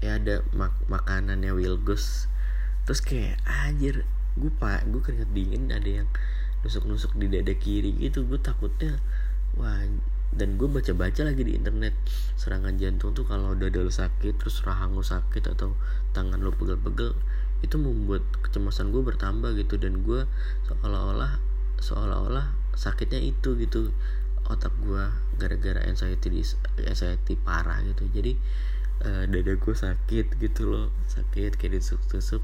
ya 0.03 0.21
ada 0.21 0.45
mak 0.53 0.77
makanannya 0.85 1.57
Wilgus. 1.57 2.29
Terus 2.85 3.01
kayak 3.01 3.41
anjir 3.49 4.05
gue 4.39 4.51
pak 4.51 4.87
gue 4.87 5.01
keringet 5.03 5.31
dingin 5.35 5.67
ada 5.71 6.03
yang 6.03 6.09
nusuk-nusuk 6.61 7.17
di 7.17 7.27
dada 7.27 7.53
kiri 7.57 7.97
gitu. 7.99 8.23
Gue 8.27 8.39
takutnya 8.39 8.97
wah 9.59 9.83
dan 10.31 10.55
gue 10.55 10.67
baca-baca 10.71 11.27
lagi 11.27 11.43
di 11.43 11.59
internet 11.59 11.91
serangan 12.39 12.79
jantung 12.79 13.11
tuh 13.11 13.27
kalau 13.27 13.51
dada 13.51 13.83
lu 13.83 13.91
sakit 13.91 14.39
terus 14.39 14.63
rahang 14.63 14.95
lu 14.95 15.03
sakit 15.03 15.43
atau 15.51 15.75
tangan 16.15 16.39
lu 16.39 16.55
pegel-pegel 16.55 17.11
itu 17.59 17.75
membuat 17.75 18.23
kecemasan 18.39 18.95
gue 18.95 19.03
bertambah 19.03 19.57
gitu. 19.59 19.75
Dan 19.75 20.07
gue 20.07 20.23
seolah-olah 20.71 21.41
seolah-olah 21.81 22.55
sakitnya 22.77 23.19
itu 23.19 23.57
gitu 23.59 23.91
otak 24.47 24.71
gue 24.83 25.03
gara-gara 25.37 25.83
anxiety 25.83 26.45
anxiety 26.87 27.35
parah 27.35 27.83
gitu. 27.83 28.07
Jadi 28.15 28.37
uh, 29.03 29.25
dada 29.27 29.53
gue 29.57 29.75
sakit 29.75 30.39
gitu 30.39 30.69
loh 30.69 30.87
sakit 31.11 31.57
kayak 31.59 31.81
ditusuk-tusuk 31.81 32.43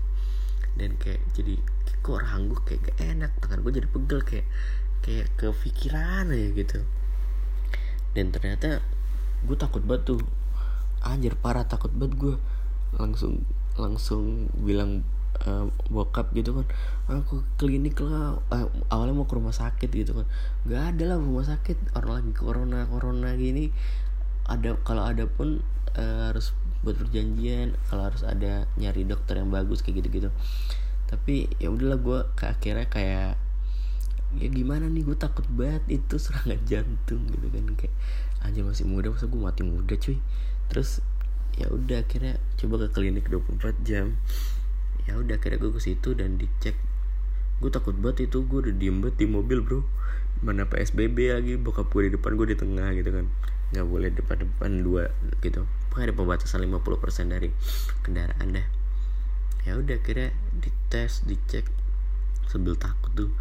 dan 0.77 0.93
kayak 1.01 1.21
jadi 1.33 1.57
kok 2.07 2.23
rahang 2.23 2.47
gue 2.47 2.59
kayak 2.63 2.79
gak 2.87 2.97
enak. 3.03 3.31
Tangan 3.43 3.59
gue 3.59 3.71
jadi 3.83 3.87
pegel 3.91 4.19
kayak 4.23 4.47
kayak 5.03 5.27
kepikiran 5.35 6.31
aja 6.31 6.47
gitu. 6.55 6.79
Dan 8.15 8.31
ternyata 8.31 8.79
gue 9.43 9.57
takut 9.59 9.83
banget 9.83 10.15
tuh. 10.15 10.21
Anjir 11.03 11.35
parah 11.35 11.67
takut 11.67 11.91
banget 11.91 12.15
gue 12.15 12.35
langsung 12.95 13.43
langsung 13.75 14.47
bilang 14.63 15.03
uh, 15.43 15.67
bokap 15.91 16.31
gitu 16.31 16.55
kan 16.55 16.65
aku 17.11 17.43
klinik 17.59 17.99
lah. 17.99 18.39
Uh, 18.47 18.71
awalnya 18.87 19.19
mau 19.19 19.27
ke 19.27 19.35
rumah 19.35 19.51
sakit 19.51 19.91
gitu 19.91 20.23
kan. 20.23 20.27
Gak 20.63 20.95
ada 20.95 21.03
lah 21.11 21.17
rumah 21.19 21.43
sakit. 21.43 21.91
Orang 21.99 22.23
lagi 22.23 22.31
corona 22.31 22.87
corona 22.87 23.35
gini. 23.35 23.75
Ada 24.47 24.79
kalau 24.87 25.03
ada 25.03 25.27
pun 25.27 25.59
uh, 25.99 26.31
harus 26.31 26.55
buat 26.87 26.95
perjanjian. 26.95 27.75
Kalau 27.91 28.07
harus 28.07 28.23
ada 28.23 28.63
nyari 28.79 29.03
dokter 29.03 29.43
yang 29.43 29.51
bagus 29.51 29.83
kayak 29.83 30.07
gitu 30.07 30.23
gitu 30.23 30.31
tapi 31.07 31.47
ya 31.57 31.71
udahlah 31.71 31.99
gue 31.99 32.19
ke 32.35 32.43
akhirnya 32.51 32.87
kayak 32.91 33.39
ya 34.35 34.47
gimana 34.51 34.91
nih 34.91 35.07
gue 35.07 35.15
takut 35.15 35.47
banget 35.47 35.83
itu 35.87 36.19
serangan 36.19 36.59
jantung 36.67 37.23
gitu 37.31 37.47
kan. 37.47 37.63
Kayak 37.79 37.95
aja 38.43 38.59
masih 38.61 38.85
muda 38.85 39.09
masa 39.09 39.25
gue 39.31 39.39
mati 39.39 39.63
muda 39.63 39.95
cuy? 39.95 40.19
Terus 40.67 40.99
ya 41.55 41.71
udah 41.71 42.03
akhirnya 42.03 42.37
coba 42.59 42.85
ke 42.85 42.87
klinik 42.91 43.31
24 43.31 43.87
jam. 43.87 44.19
Ya 45.07 45.15
udah 45.15 45.39
akhirnya 45.39 45.63
gue 45.63 45.71
ke 45.71 45.81
situ 45.81 46.11
dan 46.11 46.35
dicek. 46.35 46.75
Gue 47.63 47.71
takut 47.71 47.95
banget 47.95 48.27
itu 48.27 48.43
gue 48.43 48.67
udah 48.67 48.75
diem 48.75 48.99
banget 48.99 49.23
di 49.23 49.25
mobil 49.31 49.63
bro. 49.63 49.87
Mana 50.43 50.67
psbb 50.67 51.33
lagi 51.33 51.55
bokap 51.57 51.89
gue 51.89 52.11
di 52.11 52.19
depan 52.19 52.35
gue 52.35 52.51
di 52.51 52.57
tengah 52.59 52.91
gitu 52.99 53.09
kan. 53.15 53.25
Nggak 53.71 53.87
boleh 53.87 54.09
depan 54.11 54.37
depan 54.43 54.71
dua 54.83 55.09
gitu. 55.39 55.63
Pokoknya 55.87 56.11
ada 56.11 56.15
pembatasan 56.19 56.67
50% 56.67 57.31
dari 57.31 57.49
kendaraan 58.03 58.59
dah 58.59 58.76
ya 59.67 59.75
udah 59.75 59.99
akhirnya 59.99 60.31
dites 60.63 61.27
dicek 61.27 61.67
sambil 62.47 62.79
takut 62.79 63.11
tuh 63.11 63.31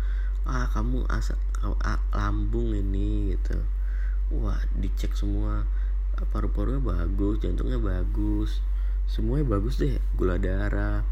ah 0.43 0.67
kamu 0.75 1.07
asa 1.07 1.39
ah, 1.63 2.03
lambung 2.11 2.75
ini 2.75 3.39
gitu. 3.39 3.63
Wah 4.35 4.59
dicek 4.75 5.15
semua 5.15 5.63
paru-parunya 6.35 6.83
bagus 6.83 7.39
jantungnya 7.39 7.79
bagus 7.79 8.59
semuanya 9.07 9.47
bagus 9.55 9.79
deh 9.79 10.03
gula 10.19 10.35
darah 10.35 11.07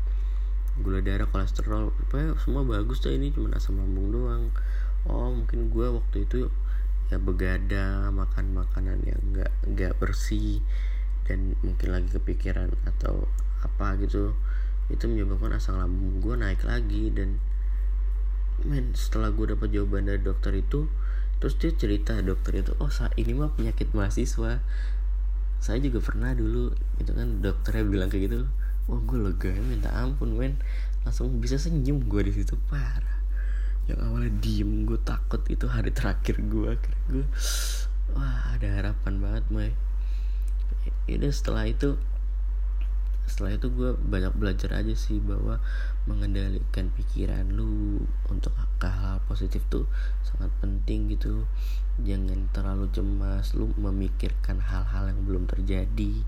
gula 0.83 0.99
darah 0.99 1.31
kolesterol 1.31 1.95
apa 1.95 2.35
semua 2.43 2.67
bagus 2.67 2.99
deh 2.99 3.15
ini 3.15 3.31
cuma 3.31 3.55
asam 3.55 3.79
lambung 3.79 4.11
doang. 4.11 4.51
Oh 5.07 5.31
mungkin 5.31 5.71
gue 5.71 5.87
waktu 5.95 6.27
itu 6.27 6.51
ya 7.13 7.23
begadang 7.23 8.11
makan 8.19 8.59
makanan 8.59 8.99
yang 9.07 9.21
nggak 9.31 9.53
nggak 9.71 9.93
bersih 10.03 10.59
dan 11.29 11.55
mungkin 11.63 11.95
lagi 11.95 12.09
kepikiran 12.11 12.73
atau 12.89 13.29
apa 13.63 13.95
gitu 14.03 14.35
itu 14.93 15.05
menyebabkan 15.09 15.57
asam 15.57 15.81
lambung 15.81 16.21
gue 16.21 16.35
naik 16.37 16.61
lagi 16.69 17.09
dan 17.09 17.41
men 18.65 18.93
setelah 18.93 19.33
gue 19.33 19.57
dapat 19.57 19.73
jawaban 19.73 20.07
dari 20.07 20.21
dokter 20.21 20.53
itu 20.55 20.87
terus 21.43 21.59
dia 21.61 21.73
cerita 21.75 22.17
dokter 22.25 22.65
itu 22.65 22.73
oh 22.79 22.89
ini 23.21 23.33
mah 23.37 23.53
penyakit 23.53 23.93
mahasiswa. 23.93 24.63
Saya 25.65 25.81
juga 25.81 26.05
pernah 26.05 26.37
dulu 26.37 26.77
gitu 27.01 27.13
kan 27.17 27.41
dokternya 27.41 27.85
bilang 27.89 28.09
kayak 28.13 28.29
gitu 28.29 28.39
wah 28.85 29.01
gue 29.01 29.19
lega 29.19 29.53
minta 29.65 29.91
ampun 29.93 30.37
men. 30.37 30.61
Langsung 31.05 31.41
bisa 31.41 31.61
senyum 31.61 32.05
gue 32.05 32.21
di 32.25 32.33
situ 32.33 32.57
parah. 32.69 33.21
Yang 33.85 33.99
awalnya 34.01 34.33
diem 34.41 34.89
gue 34.89 34.97
takut 35.05 35.45
itu 35.53 35.69
hari 35.69 35.93
terakhir 35.93 36.41
gue 36.41 36.81
gue 37.13 37.27
wah 38.17 38.57
ada 38.57 38.69
harapan 38.81 39.15
banget 39.21 39.45
Mai. 39.53 39.73
Ya 41.09 41.29
setelah 41.29 41.69
itu 41.69 42.01
setelah 43.25 43.57
itu 43.57 43.73
gue 43.73 43.97
banyak 43.97 44.37
belajar 44.37 44.77
aja 44.77 44.93
sih 44.93 45.17
bahwa 45.17 45.57
mengendalikan 46.05 46.93
pikiran 46.93 47.49
lu 47.57 48.05
untuk 48.29 48.53
hal-hal 48.85 49.17
positif 49.25 49.65
tuh 49.73 49.89
sangat 50.21 50.53
penting 50.61 51.09
gitu. 51.09 51.49
Jangan 52.05 52.53
terlalu 52.53 52.93
cemas 52.93 53.57
lu 53.57 53.73
memikirkan 53.81 54.61
hal-hal 54.61 55.09
yang 55.09 55.21
belum 55.25 55.49
terjadi 55.49 56.21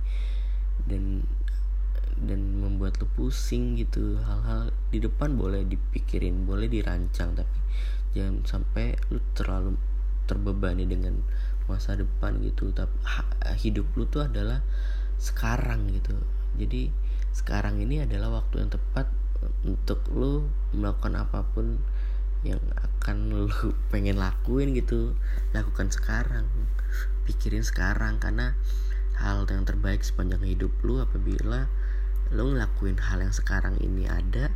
dan 0.88 1.20
dan 2.16 2.40
membuat 2.64 2.96
lu 2.96 3.06
pusing 3.12 3.76
gitu. 3.76 4.16
Hal-hal 4.24 4.72
di 4.88 5.04
depan 5.04 5.37
boleh 5.37 5.68
dipikirin 5.68 6.48
boleh 6.48 6.64
dirancang 6.64 7.37
tapi 7.37 7.59
jangan 8.16 8.40
sampai 8.48 8.96
lu 9.12 9.20
terlalu 9.37 9.76
terbebani 10.24 10.88
dengan 10.88 11.20
masa 11.68 11.92
depan 11.92 12.40
gitu. 12.40 12.72
Tapi 12.72 12.96
hidup 13.61 13.85
lu 14.00 14.09
tuh 14.09 14.24
adalah 14.24 14.64
sekarang 15.20 15.92
gitu 15.92 16.16
jadi 16.57 16.88
sekarang 17.37 17.85
ini 17.85 18.01
adalah 18.01 18.40
waktu 18.40 18.64
yang 18.64 18.73
tepat 18.73 19.12
untuk 19.62 20.01
lu 20.11 20.49
melakukan 20.73 21.21
apa 21.21 21.45
pun 21.53 21.77
yang 22.42 22.61
akan 22.77 23.16
lu 23.33 23.47
pengen 23.92 24.16
lakuin 24.16 24.73
gitu. 24.73 25.12
Lakukan 25.53 25.92
sekarang. 25.92 26.49
Pikirin 27.29 27.62
sekarang 27.62 28.16
karena 28.16 28.57
hal 29.21 29.45
yang 29.49 29.64
terbaik 29.69 30.05
sepanjang 30.05 30.45
hidup 30.45 30.73
lu 30.85 31.01
apabila 31.01 31.69
lu 32.35 32.53
ngelakuin 32.53 32.99
hal 32.99 33.23
yang 33.23 33.33
sekarang 33.33 33.79
ini 33.81 34.05
ada 34.11 34.53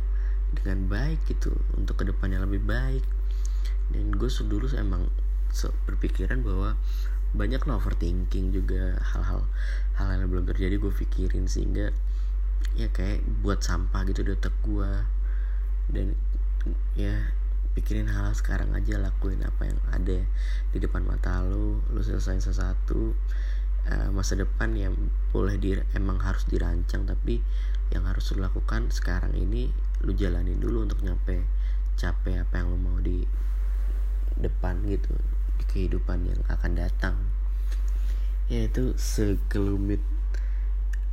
dengan 0.51 0.85
baik 0.91 1.23
gitu 1.31 1.55
untuk 1.77 2.01
ke 2.01 2.03
depannya 2.09 2.41
lebih 2.43 2.65
baik. 2.65 3.05
Dan 3.91 4.15
gue 4.15 4.29
dulu 4.47 4.71
emang 4.73 5.11
berpikiran 5.85 6.41
bahwa 6.41 6.79
banyak 7.31 7.63
overthinking 7.63 8.51
juga 8.51 8.99
hal-hal 9.15 9.47
hal 10.09 10.25
yang 10.25 10.31
belum 10.31 10.45
terjadi 10.49 10.81
gue 10.81 10.93
pikirin 11.05 11.45
sehingga 11.45 11.93
ya 12.73 12.87
kayak 12.89 13.21
buat 13.43 13.61
sampah 13.61 14.07
gitu 14.07 14.23
di 14.25 14.31
otak 14.33 14.55
gue 14.63 14.91
dan 15.91 16.15
ya 16.95 17.35
pikirin 17.71 18.11
hal, 18.11 18.35
sekarang 18.35 18.75
aja 18.75 18.99
lakuin 18.99 19.39
apa 19.47 19.63
yang 19.71 19.79
ada 19.95 20.19
di 20.75 20.77
depan 20.77 21.07
mata 21.07 21.39
lo 21.43 21.79
lo 21.91 22.01
selesai 22.03 22.51
sesuatu. 22.51 23.15
Uh, 23.81 24.13
masa 24.13 24.37
depan 24.37 24.77
yang 24.77 24.93
boleh 25.33 25.57
di 25.57 25.73
emang 25.97 26.21
harus 26.21 26.45
dirancang 26.45 27.01
tapi 27.01 27.41
yang 27.89 28.05
harus 28.05 28.29
lo 28.29 28.45
lakukan 28.45 28.93
sekarang 28.93 29.33
ini 29.33 29.73
lo 30.05 30.13
jalanin 30.13 30.61
dulu 30.61 30.85
untuk 30.85 31.01
nyampe 31.01 31.41
capek 31.97 32.45
apa 32.45 32.61
yang 32.61 32.69
lo 32.69 32.77
mau 32.77 33.01
di 33.01 33.25
depan 34.37 34.85
gitu 34.85 35.17
di 35.57 35.63
kehidupan 35.65 36.29
yang 36.29 36.37
akan 36.45 36.77
datang 36.77 37.17
ya 38.51 38.67
itu 38.67 38.91
sekelumit 38.99 40.03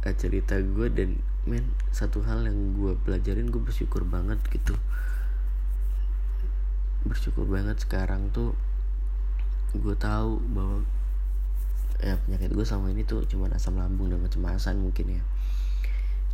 uh, 0.02 0.14
cerita 0.18 0.58
gue 0.58 0.90
dan 0.90 1.22
men 1.46 1.70
satu 1.94 2.26
hal 2.26 2.42
yang 2.42 2.74
gue 2.74 2.98
pelajarin 3.06 3.46
gue 3.54 3.62
bersyukur 3.62 4.02
banget 4.02 4.42
gitu. 4.50 4.74
Bersyukur 7.06 7.46
banget 7.46 7.78
sekarang 7.78 8.34
tuh 8.34 8.58
gue 9.70 9.94
tahu 9.94 10.42
bahwa 10.50 10.82
ya 12.02 12.18
penyakit 12.26 12.50
gue 12.50 12.66
sama 12.66 12.90
ini 12.90 13.06
tuh 13.06 13.22
cuma 13.30 13.46
asam 13.54 13.78
lambung 13.78 14.10
dan 14.10 14.18
kecemasan 14.26 14.82
mungkin 14.82 15.22
ya. 15.22 15.22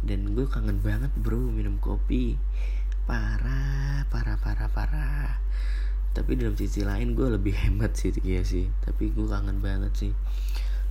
Dan 0.09 0.33
gue 0.33 0.49
kangen 0.49 0.81
banget 0.81 1.13
bro 1.21 1.37
minum 1.37 1.77
kopi. 1.85 2.41
Parah 3.05 4.09
parah 4.09 4.41
parah 4.41 4.73
parah. 4.73 5.37
Tapi 6.17 6.41
dalam 6.41 6.57
sisi 6.57 6.81
lain 6.81 7.13
gue 7.13 7.29
lebih 7.29 7.53
hemat 7.69 7.93
sih 7.93 8.09
ya 8.25 8.41
sih. 8.41 8.73
Tapi 8.89 9.13
gue 9.13 9.29
kangen 9.29 9.61
banget 9.61 9.93
sih 9.93 10.13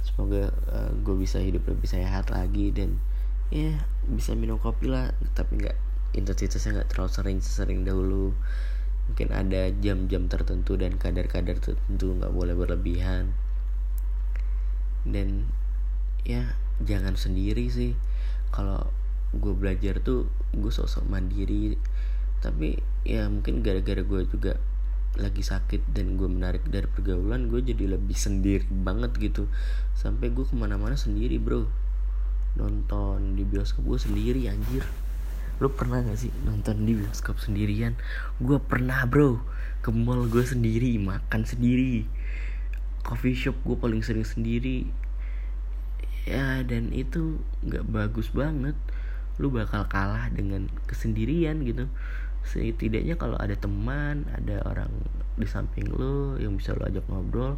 semoga 0.04 0.52
uh, 0.70 0.92
gue 1.02 1.16
bisa 1.16 1.40
hidup 1.40 1.64
lebih 1.66 1.88
sehat 1.88 2.30
lagi 2.30 2.76
dan 2.76 3.00
ya 3.48 3.80
bisa 4.08 4.36
minum 4.36 4.60
kopi 4.60 4.92
lah 4.92 5.16
tapi 5.32 5.64
nggak 5.64 5.78
intensitasnya 6.14 6.82
nggak 6.82 6.90
terlalu 6.94 7.12
sering 7.12 7.40
sesering 7.42 7.82
dahulu. 7.84 8.32
Mungkin 9.10 9.36
ada 9.36 9.68
jam-jam 9.84 10.32
tertentu 10.32 10.80
dan 10.80 10.96
kadar-kadar 10.96 11.60
tertentu 11.60 12.16
nggak 12.16 12.32
boleh 12.32 12.56
berlebihan. 12.56 13.36
Dan 15.04 15.50
ya 16.24 16.56
jangan 16.80 17.20
sendiri 17.20 17.68
sih. 17.68 17.98
Kalau 18.54 18.88
gue 19.34 19.54
belajar 19.58 20.00
tuh 20.00 20.30
gue 20.56 20.72
sosok 20.72 21.04
mandiri. 21.10 21.76
Tapi 22.40 22.80
ya 23.04 23.28
mungkin 23.28 23.60
gara-gara 23.66 24.00
gue 24.00 24.22
juga 24.30 24.56
lagi 25.14 25.46
sakit 25.46 25.94
dan 25.94 26.18
gue 26.18 26.26
menarik 26.26 26.66
dari 26.66 26.90
pergaulan 26.90 27.46
gue 27.46 27.62
jadi 27.62 27.98
lebih 27.98 28.18
sendiri 28.18 28.66
banget 28.70 29.14
gitu. 29.22 29.46
Sampai 29.94 30.34
gue 30.34 30.42
ke 30.42 30.56
mana-mana 30.58 30.98
sendiri 30.98 31.38
bro. 31.38 31.70
Nonton 32.58 33.38
di 33.38 33.46
bioskop 33.46 33.86
gue 33.86 34.00
sendiri 34.02 34.50
anjir. 34.50 34.82
Lu 35.62 35.70
pernah 35.70 36.02
gak 36.02 36.18
sih 36.18 36.34
nonton 36.50 36.82
di 36.82 36.98
bioskop 36.98 37.38
sendirian? 37.38 37.94
Gue 38.42 38.58
pernah 38.58 39.06
bro. 39.06 39.38
Ke 39.86 39.94
mall 39.94 40.26
gue 40.26 40.42
sendiri 40.42 40.98
makan 40.98 41.46
sendiri. 41.46 42.10
Coffee 43.06 43.38
shop 43.38 43.58
gue 43.62 43.78
paling 43.78 44.02
sering 44.02 44.26
sendiri. 44.26 44.90
Ya 46.26 46.66
dan 46.66 46.90
itu 46.90 47.38
nggak 47.62 47.86
bagus 47.86 48.34
banget. 48.34 48.74
Lu 49.38 49.54
bakal 49.54 49.86
kalah 49.86 50.34
dengan 50.34 50.74
kesendirian 50.90 51.62
gitu 51.62 51.86
setidaknya 52.44 53.16
kalau 53.16 53.40
ada 53.40 53.56
teman 53.56 54.28
ada 54.36 54.60
orang 54.68 54.92
di 55.34 55.48
samping 55.50 55.90
lu 55.90 56.38
yang 56.38 56.54
bisa 56.60 56.78
lu 56.78 56.86
ajak 56.86 57.08
ngobrol 57.10 57.58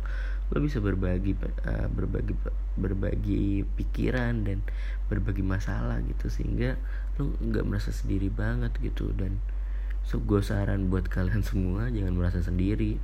lo 0.53 0.61
bisa 0.61 0.77
berbagi 0.77 1.33
uh, 1.65 1.89
berbagi 1.89 2.37
berbagi 2.77 3.65
pikiran 3.65 4.45
dan 4.45 4.61
berbagi 5.09 5.41
masalah 5.41 5.97
gitu. 6.05 6.29
Sehingga 6.29 6.77
lo 7.17 7.33
nggak 7.41 7.65
merasa 7.65 7.89
sendiri 7.89 8.29
banget 8.29 8.75
gitu. 8.83 9.09
Dan 9.15 9.41
so 10.05 10.21
gue 10.21 10.45
saran 10.45 10.93
buat 10.93 11.09
kalian 11.15 11.41
semua 11.41 11.89
jangan 11.89 12.13
merasa 12.13 12.45
sendiri. 12.45 13.01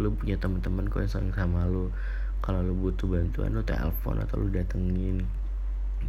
Lo 0.00 0.14
punya 0.16 0.40
teman-teman 0.40 0.88
kok 0.88 1.04
yang 1.04 1.12
sayang 1.12 1.36
sama 1.36 1.68
lo. 1.68 1.92
Kalau 2.40 2.64
lo 2.64 2.72
butuh 2.72 3.04
bantuan 3.04 3.52
lo 3.52 3.60
telepon 3.60 4.16
atau 4.24 4.40
lo 4.40 4.48
datengin. 4.48 5.28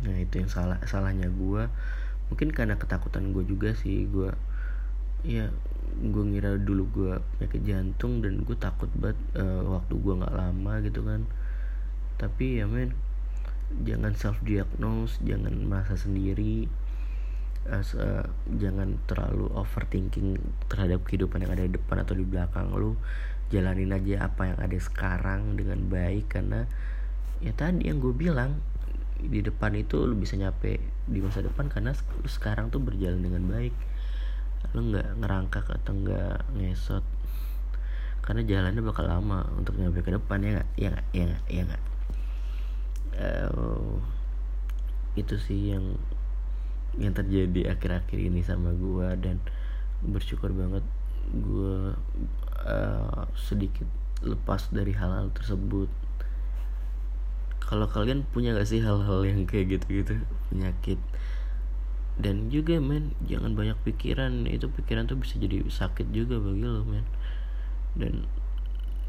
Nah 0.08 0.16
itu 0.16 0.40
yang 0.40 0.48
salah 0.48 0.80
salahnya 0.88 1.28
gue 1.28 1.68
mungkin 2.32 2.56
karena 2.56 2.80
ketakutan 2.80 3.36
gue 3.36 3.44
juga 3.44 3.76
sih. 3.76 4.08
Gue 4.08 4.32
ya 5.22 5.54
gue 6.02 6.24
ngira 6.24 6.58
dulu 6.58 6.84
gue 6.90 7.14
penyakit 7.38 7.62
jantung 7.68 8.26
dan 8.26 8.42
gue 8.42 8.58
takut 8.58 8.90
banget 8.98 9.20
uh, 9.38 9.62
waktu 9.78 9.94
gue 9.94 10.14
nggak 10.18 10.36
lama 10.36 10.74
gitu 10.82 11.02
kan. 11.06 11.22
Tapi 12.18 12.62
ya 12.62 12.66
men 12.66 12.96
jangan 13.86 14.14
self 14.18 14.42
diagnose 14.44 15.16
jangan 15.24 15.56
merasa 15.64 15.96
sendiri 15.96 16.68
uh, 17.70 17.80
uh, 17.80 18.26
jangan 18.60 19.00
terlalu 19.08 19.48
overthinking 19.56 20.42
terhadap 20.68 21.06
kehidupan 21.08 21.46
yang 21.46 21.54
ada 21.56 21.64
di 21.70 21.74
depan 21.78 22.02
atau 22.02 22.18
di 22.18 22.26
belakang 22.26 22.74
lu. 22.74 22.98
Jalanin 23.52 23.92
aja 23.92 24.32
apa 24.32 24.48
yang 24.48 24.60
ada 24.64 24.78
sekarang 24.80 25.60
dengan 25.60 25.84
baik 25.92 26.32
karena 26.32 26.66
ya 27.44 27.52
tadi 27.52 27.90
yang 27.90 28.00
gue 28.00 28.16
bilang 28.16 28.64
di 29.22 29.44
depan 29.44 29.76
itu 29.78 30.02
lu 30.02 30.18
bisa 30.18 30.34
nyampe 30.34 30.82
di 31.06 31.20
masa 31.22 31.46
depan 31.46 31.70
karena 31.70 31.94
sekarang 32.26 32.74
tuh 32.74 32.82
berjalan 32.82 33.22
dengan 33.22 33.44
baik 33.46 33.76
lu 34.72 34.94
nggak 34.94 35.08
ngerangkak 35.20 35.66
atau 35.68 35.92
nggak 35.94 36.38
ngesot? 36.56 37.06
Karena 38.22 38.42
jalannya 38.46 38.82
bakal 38.86 39.06
lama 39.10 39.44
untuk 39.58 39.76
nyampe 39.76 40.06
ke 40.06 40.14
depan 40.14 40.40
ya 40.46 40.50
nggak? 40.60 40.70
Ya 40.78 40.88
nggak? 40.94 41.08
Ya 41.12 41.24
nggak? 41.26 41.44
Ya 41.50 41.62
nggak? 41.66 41.84
Uh, 43.22 44.00
itu 45.20 45.36
sih 45.36 45.76
yang 45.76 46.00
yang 46.96 47.16
terjadi 47.16 47.76
akhir-akhir 47.76 48.20
ini 48.20 48.44
sama 48.44 48.72
gue 48.76 49.08
dan 49.20 49.40
bersyukur 50.04 50.52
banget 50.52 50.84
gue 51.32 51.96
uh, 52.68 53.24
sedikit 53.36 53.88
lepas 54.22 54.70
dari 54.70 54.94
hal-hal 54.94 55.32
tersebut. 55.34 55.90
Kalau 57.62 57.88
kalian 57.88 58.28
punya 58.28 58.52
gak 58.52 58.68
sih 58.68 58.84
hal-hal 58.84 59.24
yang 59.24 59.48
kayak 59.48 59.80
gitu-gitu? 59.80 60.20
Penyakit 60.52 61.00
dan 62.22 62.54
juga 62.54 62.78
men 62.78 63.18
jangan 63.26 63.58
banyak 63.58 63.76
pikiran. 63.82 64.46
Itu 64.46 64.70
pikiran 64.70 65.10
tuh 65.10 65.18
bisa 65.18 65.42
jadi 65.42 65.66
sakit 65.66 66.14
juga 66.14 66.38
bagi 66.38 66.64
lo 66.64 66.86
men. 66.86 67.06
Dan 67.98 68.30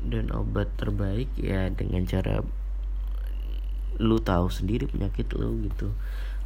dan 0.03 0.35
obat 0.35 0.67
terbaik 0.81 1.31
ya 1.39 1.71
dengan 1.71 2.03
cara 2.09 2.43
lu 4.03 4.19
tahu 4.19 4.49
sendiri 4.49 4.89
penyakit 4.89 5.31
lu 5.37 5.63
gitu. 5.69 5.93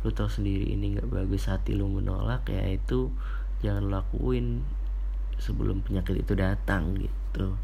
Lu 0.04 0.10
tahu 0.12 0.28
sendiri 0.28 0.74
ini 0.74 0.98
nggak 0.98 1.08
bagus 1.08 1.48
hati 1.48 1.72
lu 1.72 1.88
menolak 1.88 2.44
ya 2.50 2.66
itu 2.68 3.08
jangan 3.64 3.88
lakuin 3.88 4.60
sebelum 5.40 5.80
penyakit 5.80 6.20
itu 6.20 6.32
datang 6.36 6.98
gitu. 7.00 7.56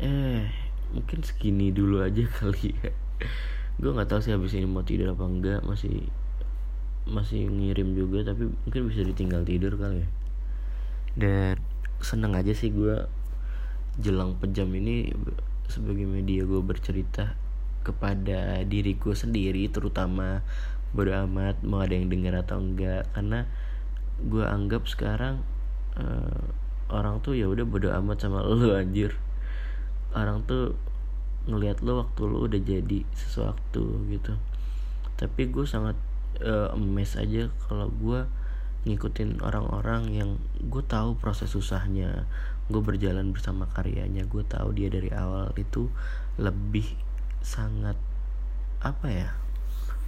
Eh 0.00 0.50
mungkin 0.90 1.20
segini 1.22 1.70
dulu 1.70 2.02
aja 2.02 2.24
kali 2.40 2.74
ya. 2.82 2.90
Gue 3.78 3.90
nggak 3.94 4.10
tahu 4.10 4.20
sih 4.20 4.34
habis 4.34 4.56
ini 4.58 4.66
mau 4.66 4.82
tidur 4.82 5.14
apa 5.14 5.24
enggak 5.24 5.60
masih 5.62 6.10
masih 7.06 7.50
ngirim 7.50 7.98
juga 7.98 8.22
tapi 8.32 8.46
mungkin 8.50 8.82
bisa 8.86 9.02
ditinggal 9.02 9.42
tidur 9.42 9.74
kali 9.74 10.06
ya. 10.06 10.08
Dan 11.12 11.56
seneng 12.02 12.34
aja 12.34 12.54
sih 12.54 12.70
gue 12.70 13.06
jelang 14.00 14.38
pejam 14.40 14.70
ini 14.72 15.12
sebagai 15.68 16.08
media 16.08 16.42
gue 16.48 16.60
bercerita 16.64 17.36
kepada 17.82 18.62
diri 18.62 18.94
gue 18.94 19.12
sendiri 19.12 19.66
terutama 19.68 20.40
bodo 20.94 21.10
amat 21.26 21.60
mau 21.66 21.82
ada 21.82 21.96
yang 21.96 22.08
dengar 22.08 22.40
atau 22.46 22.62
enggak. 22.62 23.08
Karena 23.12 23.48
gue 24.22 24.44
anggap 24.44 24.86
sekarang 24.86 25.42
uh, 25.98 26.44
orang 26.92 27.18
tuh 27.24 27.34
ya 27.34 27.48
udah 27.48 27.64
bodo 27.66 27.90
amat 27.90 28.22
sama 28.22 28.44
lo 28.46 28.78
anjir. 28.78 29.16
Orang 30.12 30.44
tuh 30.44 30.76
ngelihat 31.48 31.82
lo 31.82 32.06
waktu 32.06 32.22
lo 32.22 32.38
udah 32.46 32.60
jadi 32.62 33.02
sesuatu 33.16 34.06
gitu. 34.06 34.38
Tapi 35.18 35.50
gue 35.50 35.66
sangat 35.66 35.98
uh, 36.40 36.72
emes 36.72 37.18
aja 37.20 37.52
kalau 37.68 37.92
gue 37.92 38.24
ngikutin 38.88 39.44
orang-orang 39.44 40.10
yang 40.10 40.30
gue 40.58 40.82
tahu 40.82 41.14
proses 41.20 41.52
susahnya 41.52 42.26
gue 42.66 42.82
berjalan 42.82 43.30
bersama 43.30 43.68
karyanya 43.70 44.26
gue 44.26 44.42
tahu 44.48 44.74
dia 44.74 44.88
dari 44.88 45.12
awal 45.12 45.52
itu 45.60 45.92
lebih 46.40 46.88
sangat 47.44 47.94
apa 48.82 49.06
ya 49.06 49.28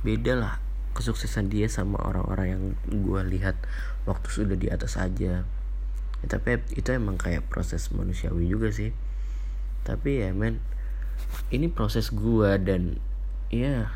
beda 0.02 0.34
lah 0.34 0.54
kesuksesan 0.94 1.50
dia 1.50 1.66
sama 1.66 1.98
orang-orang 2.00 2.46
yang 2.46 2.64
gue 2.86 3.20
lihat 3.34 3.58
waktu 4.06 4.28
sudah 4.30 4.56
di 4.56 4.70
atas 4.70 4.94
aja. 4.94 5.42
Ya, 6.22 6.26
tapi 6.30 6.62
itu 6.78 6.88
emang 6.94 7.18
kayak 7.18 7.50
proses 7.50 7.90
manusiawi 7.90 8.46
juga 8.46 8.70
sih. 8.70 8.94
Tapi 9.82 10.22
ya 10.24 10.30
men 10.32 10.62
ini 11.50 11.66
proses 11.68 12.14
gue 12.14 12.50
dan 12.62 13.02
ya 13.50 13.90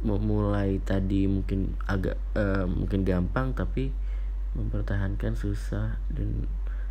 memulai 0.00 0.80
tadi 0.80 1.28
mungkin 1.28 1.76
agak 1.84 2.16
uh, 2.32 2.64
mungkin 2.64 3.04
gampang 3.04 3.52
tapi 3.52 3.92
mempertahankan 4.56 5.36
susah 5.36 6.00
dan 6.10 6.48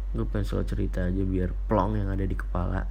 gue 0.10 0.26
pengen 0.26 0.48
soal 0.48 0.66
cerita 0.66 1.06
aja 1.06 1.22
biar 1.22 1.54
plong 1.70 2.00
yang 2.02 2.10
ada 2.10 2.26
di 2.26 2.34
kepala. 2.34 2.86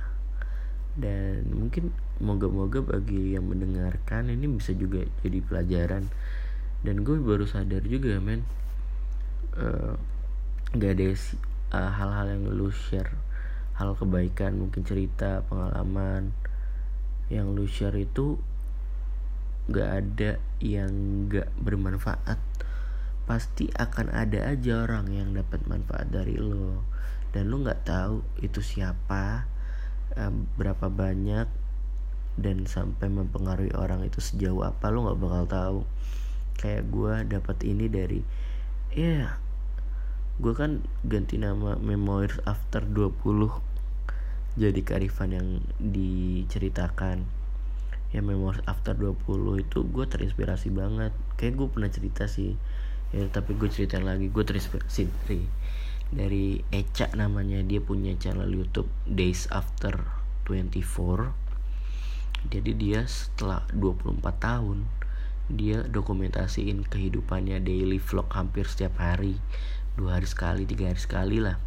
Dan 0.99 1.47
mungkin 1.55 1.95
moga-moga 2.19 2.83
bagi 2.83 3.39
yang 3.39 3.47
mendengarkan 3.47 4.31
ini 4.31 4.51
bisa 4.51 4.75
juga 4.75 5.07
jadi 5.23 5.39
pelajaran. 5.43 6.11
Dan 6.83 7.03
gue 7.03 7.19
baru 7.19 7.47
sadar 7.47 7.83
juga 7.87 8.19
men 8.23 8.43
uh, 9.59 9.95
gak 10.75 10.93
ada 10.99 11.07
uh, 11.75 11.91
hal-hal 11.95 12.27
yang 12.39 12.45
lu 12.51 12.71
share. 12.71 13.15
Hal 13.79 13.95
kebaikan 13.95 14.59
mungkin 14.59 14.83
cerita 14.83 15.47
pengalaman 15.47 16.35
yang 17.31 17.55
lu 17.55 17.67
share 17.71 17.95
itu 17.95 18.39
gak 19.69 19.91
ada 20.05 20.31
yang 20.59 21.29
gak 21.29 21.53
bermanfaat 21.61 22.41
pasti 23.29 23.69
akan 23.77 24.09
ada 24.09 24.49
aja 24.49 24.89
orang 24.89 25.13
yang 25.13 25.37
dapat 25.37 25.61
manfaat 25.69 26.09
dari 26.09 26.41
lo. 26.41 26.81
Dan 27.29 27.53
lo 27.53 27.61
nggak 27.61 27.85
tahu 27.85 28.25
itu 28.41 28.65
siapa 28.65 29.45
berapa 30.57 30.89
banyak 30.89 31.47
dan 32.41 32.65
sampai 32.65 33.13
mempengaruhi 33.13 33.77
orang 33.77 34.03
itu 34.09 34.25
sejauh 34.25 34.65
apa 34.65 34.89
lo 34.89 35.05
nggak 35.05 35.21
bakal 35.21 35.45
tahu. 35.45 35.81
Kayak 36.57 36.89
gue 36.89 37.15
dapat 37.29 37.57
ini 37.69 37.87
dari 37.93 38.21
ya 38.97 39.05
yeah, 39.05 39.29
gue 40.41 40.57
kan 40.57 40.81
ganti 41.05 41.37
nama 41.37 41.77
Memoirs 41.77 42.41
After 42.49 42.81
20 42.81 43.21
jadi 44.57 44.81
kearifan 44.81 45.31
yang 45.37 45.49
diceritakan 45.77 47.38
ya 48.14 48.25
Memories 48.25 48.64
After 48.64 48.97
20 48.97 49.64
itu 49.64 49.79
gue 49.85 50.05
terinspirasi 50.09 50.73
banget. 50.73 51.12
Kayak 51.37 51.55
gue 51.61 51.68
pernah 51.68 51.90
cerita 51.92 52.25
sih. 52.25 52.57
Ya 53.12 53.25
tapi 53.29 53.57
gue 53.57 53.68
ceritain 53.68 54.05
lagi. 54.05 54.33
Gue 54.33 54.44
terinspirasi 54.44 55.09
dari 55.25 55.40
dari 56.09 56.44
Eca 56.73 57.12
namanya. 57.16 57.61
Dia 57.64 57.85
punya 57.85 58.16
channel 58.16 58.49
YouTube 58.49 58.88
Days 59.05 59.49
After 59.53 60.01
24 60.49 61.49
jadi 62.47 62.71
dia 62.71 63.01
setelah 63.11 63.66
24 63.75 64.23
tahun 64.38 64.87
dia 65.49 65.83
dokumentasiin 65.83 66.87
kehidupannya 66.87 67.59
daily 67.64 67.99
vlog 67.99 68.31
hampir 68.31 68.68
setiap 68.68 69.01
hari. 69.01 69.40
Dua 69.99 70.21
hari 70.21 70.29
sekali 70.29 70.62
tiga 70.68 70.92
hari 70.92 71.01
sekali 71.01 71.42
lah 71.42 71.59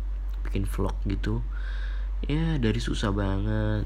bikin 0.47 0.63
vlog 0.63 0.95
gitu. 1.04 1.43
Ya 2.23 2.56
dari 2.62 2.80
susah 2.80 3.12
banget. 3.12 3.84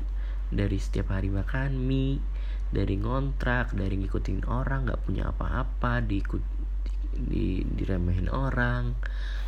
Dari 0.54 0.78
setiap 0.78 1.10
hari 1.10 1.34
makan 1.34 1.82
mie 1.82 2.22
dari 2.76 3.00
ngontrak 3.00 3.72
dari 3.72 3.96
ngikutin 4.04 4.44
orang 4.52 4.92
nggak 4.92 5.08
punya 5.08 5.32
apa-apa 5.32 6.04
diikut 6.04 6.44
di 7.16 7.64
diremehin 7.64 8.28
orang. 8.28 8.94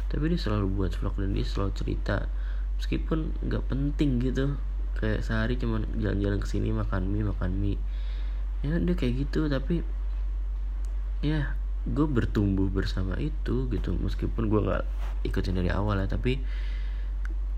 Tapi 0.08 0.32
dia 0.32 0.40
selalu 0.40 0.68
buat 0.72 0.96
vlog 0.96 1.20
dan 1.20 1.36
dia 1.36 1.44
selalu 1.44 1.72
cerita. 1.76 2.32
Meskipun 2.80 3.36
nggak 3.44 3.64
penting 3.68 4.24
gitu. 4.24 4.56
Kayak 4.98 5.28
sehari 5.28 5.60
cuman 5.60 5.84
jalan-jalan 6.00 6.40
ke 6.40 6.48
sini 6.48 6.72
makan 6.72 7.12
mie 7.12 7.28
makan 7.28 7.52
mie. 7.60 7.80
Ya 8.64 8.80
dia 8.80 8.96
kayak 8.96 9.28
gitu 9.28 9.52
tapi 9.52 9.84
ya 11.22 11.60
gue 11.88 12.08
bertumbuh 12.08 12.72
bersama 12.72 13.20
itu 13.20 13.68
gitu. 13.68 13.92
Meskipun 14.00 14.48
gue 14.48 14.62
nggak 14.64 14.84
ikutin 15.28 15.60
dari 15.60 15.70
awal 15.70 16.00
ya 16.00 16.08
tapi 16.08 16.40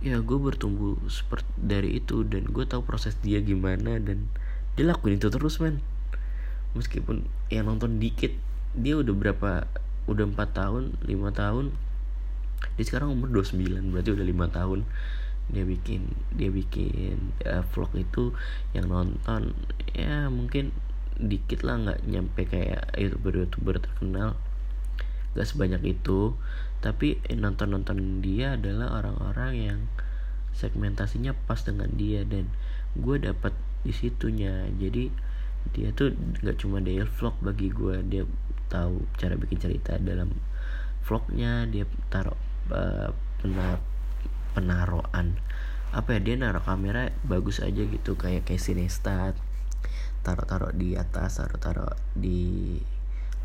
ya 0.01 0.17
gue 0.23 0.37
bertumbuh 0.41 0.97
seperti 1.05 1.53
dari 1.61 2.01
itu. 2.01 2.25
Dan 2.25 2.49
gue 2.49 2.65
tahu 2.65 2.81
proses 2.81 3.13
dia 3.21 3.45
gimana 3.45 4.01
dan 4.01 4.25
dia 4.79 4.87
lakuin 4.87 5.19
itu 5.19 5.27
terus 5.27 5.59
men. 5.59 5.83
Meskipun 6.71 7.27
yang 7.51 7.67
nonton 7.67 7.99
dikit 7.99 8.31
dia 8.71 8.95
udah 8.95 9.11
berapa 9.11 9.67
udah 10.07 10.25
empat 10.31 10.55
tahun 10.55 10.95
lima 11.03 11.35
tahun. 11.35 11.75
Dia 12.79 12.87
sekarang 12.87 13.11
umur 13.11 13.27
29 13.43 13.91
berarti 13.91 14.15
udah 14.15 14.23
lima 14.23 14.47
tahun. 14.47 14.87
Dia 15.51 15.67
bikin 15.67 16.15
dia 16.31 16.47
bikin 16.47 17.35
uh, 17.43 17.67
vlog 17.75 17.91
itu 17.99 18.31
yang 18.71 18.87
nonton 18.87 19.51
ya 19.91 20.31
mungkin 20.31 20.71
dikit 21.19 21.67
lah 21.67 21.75
nggak 21.83 21.99
nyampe 22.07 22.47
kayak 22.47 22.95
youtuber 22.95 23.35
youtuber 23.35 23.83
terkenal. 23.83 24.39
Gak 25.35 25.43
sebanyak 25.43 25.83
itu. 25.99 26.39
Tapi 26.79 27.19
nonton 27.35 27.75
nonton 27.75 28.23
dia 28.23 28.55
adalah 28.55 29.03
orang-orang 29.03 29.51
yang 29.59 29.79
segmentasinya 30.55 31.35
pas 31.35 31.67
dengan 31.67 31.91
dia. 31.99 32.23
Dan 32.23 32.47
gue 32.95 33.19
dapat 33.19 33.51
di 33.83 33.93
situnya. 33.95 34.67
Jadi 34.75 35.11
dia 35.75 35.91
tuh 35.91 36.15
nggak 36.15 36.57
cuma 36.59 36.79
daily 36.79 37.05
vlog 37.05 37.35
bagi 37.43 37.67
gue 37.69 37.99
dia 38.07 38.23
tahu 38.71 39.03
cara 39.19 39.35
bikin 39.35 39.59
cerita 39.59 39.99
dalam 39.99 40.31
vlognya 41.03 41.67
dia 41.67 41.83
taruh 42.07 42.37
uh, 42.71 43.11
penar 43.43 43.81
penaruhan 44.55 45.35
apa 45.89 46.17
ya 46.17 46.19
dia 46.21 46.35
naruh 46.37 46.61
kamera 46.61 47.09
bagus 47.25 47.65
aja 47.65 47.81
gitu 47.81 48.13
kayak 48.13 48.45
kayak 48.45 48.61
sinestat. 48.61 49.33
Taruh-taruh 50.21 50.75
di 50.77 50.93
atas 50.93 51.41
taruh-taruh 51.41 51.97
di 52.13 52.77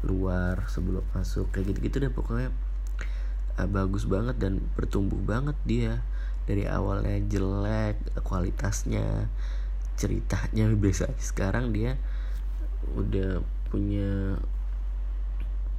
luar 0.05 0.69
sebelum 0.69 1.01
masuk 1.17 1.49
kayak 1.57 1.73
gitu-gitu 1.73 2.05
deh 2.05 2.13
pokoknya. 2.13 2.53
Uh, 3.57 3.69
bagus 3.71 4.05
banget 4.05 4.37
dan 4.37 4.61
bertumbuh 4.77 5.17
banget 5.25 5.57
dia. 5.65 6.05
Dari 6.45 6.69
awalnya 6.69 7.17
jelek 7.25 7.97
kualitasnya 8.21 9.33
ceritanya 9.95 10.71
biasa. 10.83 11.15
Sekarang 11.19 11.75
dia 11.75 11.99
udah 12.95 13.41
punya 13.73 14.39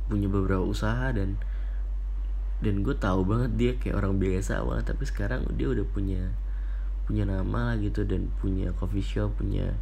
punya 0.05 0.27
beberapa 0.29 0.61
usaha 0.61 1.09
dan 1.13 1.39
dan 2.61 2.81
gue 2.81 2.95
tahu 2.95 3.27
banget 3.27 3.51
dia 3.57 3.71
kayak 3.75 3.99
orang 3.99 4.15
biasa 4.21 4.63
awalnya 4.63 4.95
tapi 4.95 5.03
sekarang 5.05 5.43
dia 5.59 5.67
udah 5.69 5.85
punya 5.85 6.31
punya 7.05 7.27
nama 7.27 7.73
lah 7.73 7.75
gitu 7.77 8.05
dan 8.07 8.33
punya 8.41 8.73
coffee 8.73 9.03
shop 9.05 9.37
punya 9.37 9.75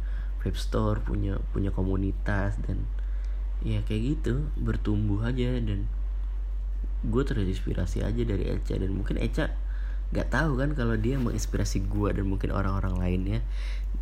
web 0.44 0.56
store 0.58 1.00
punya 1.00 1.40
punya 1.54 1.72
komunitas 1.72 2.60
dan 2.66 2.84
ya 3.64 3.80
kayak 3.86 4.18
gitu 4.18 4.52
bertumbuh 4.60 5.24
aja 5.24 5.56
dan 5.60 5.88
gue 7.04 7.22
terinspirasi 7.24 8.04
aja 8.04 8.22
dari 8.24 8.48
Eca 8.48 8.76
dan 8.76 8.90
mungkin 8.92 9.16
Eca 9.20 9.52
gak 10.14 10.30
tahu 10.30 10.62
kan 10.62 10.78
kalau 10.78 10.94
dia 10.94 11.18
menginspirasi 11.18 11.90
gue 11.90 12.08
dan 12.14 12.24
mungkin 12.30 12.54
orang-orang 12.54 12.94
lainnya. 12.96 13.40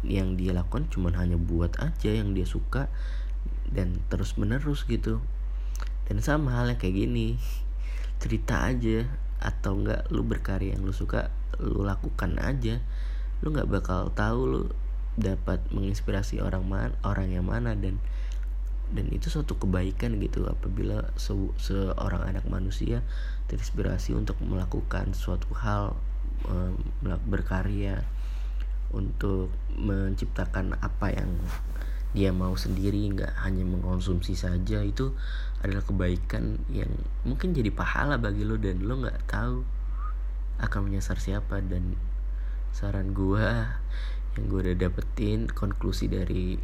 Yang 0.05 0.29
dia 0.37 0.53
lakukan 0.53 0.90
cuma 0.92 1.09
hanya 1.16 1.40
buat 1.40 1.79
aja 1.81 2.11
yang 2.12 2.37
dia 2.37 2.44
suka 2.44 2.92
dan 3.72 3.96
terus 4.12 4.37
menerus 4.37 4.85
gitu. 4.85 5.25
Dan 6.05 6.20
sama 6.20 6.53
halnya 6.53 6.77
kayak 6.77 7.09
gini 7.09 7.40
cerita 8.20 8.68
aja 8.68 9.09
atau 9.42 9.75
enggak 9.75 10.07
lu 10.14 10.22
berkarya 10.22 10.79
yang 10.79 10.85
lu 10.85 10.92
suka 10.92 11.33
lu 11.57 11.83
lakukan 11.83 12.37
aja. 12.38 12.79
Lu 13.40 13.51
nggak 13.51 13.70
bakal 13.72 14.12
tahu 14.12 14.40
lu 14.46 14.62
dapat 15.16 15.61
menginspirasi 15.72 16.40
orang 16.40 16.64
man 16.64 16.90
orang 17.05 17.29
yang 17.33 17.44
mana 17.44 17.77
dan 17.77 18.01
dan 18.92 19.09
itu 19.09 19.33
suatu 19.33 19.57
kebaikan 19.57 20.20
gitu 20.20 20.44
apabila 20.44 21.09
se 21.16 21.33
seorang 21.57 22.28
anak 22.28 22.44
manusia 22.46 23.00
terinspirasi 23.48 24.12
untuk 24.12 24.37
melakukan 24.44 25.16
suatu 25.16 25.48
hal 25.57 25.96
um, 26.46 26.76
berkarya 27.28 28.05
untuk 28.92 29.48
menciptakan 29.74 30.76
apa 30.85 31.16
yang 31.16 31.33
dia 32.12 32.28
mau 32.28 32.52
sendiri 32.52 33.09
nggak 33.16 33.33
hanya 33.40 33.64
mengkonsumsi 33.64 34.37
saja 34.37 34.85
itu 34.85 35.16
adalah 35.64 35.81
kebaikan 35.81 36.61
yang 36.68 36.92
mungkin 37.24 37.57
jadi 37.57 37.72
pahala 37.72 38.20
bagi 38.20 38.44
lo 38.44 38.61
dan 38.61 38.85
lo 38.85 39.00
nggak 39.00 39.24
tahu 39.24 39.64
akan 40.61 40.81
menyasar 40.92 41.16
siapa. 41.16 41.64
Dan 41.64 41.96
saran 42.72 43.16
gua 43.16 43.81
yang 44.37 44.48
gue 44.48 44.61
udah 44.64 44.76
dapetin 44.88 45.44
konklusi 45.52 46.09
dari 46.09 46.57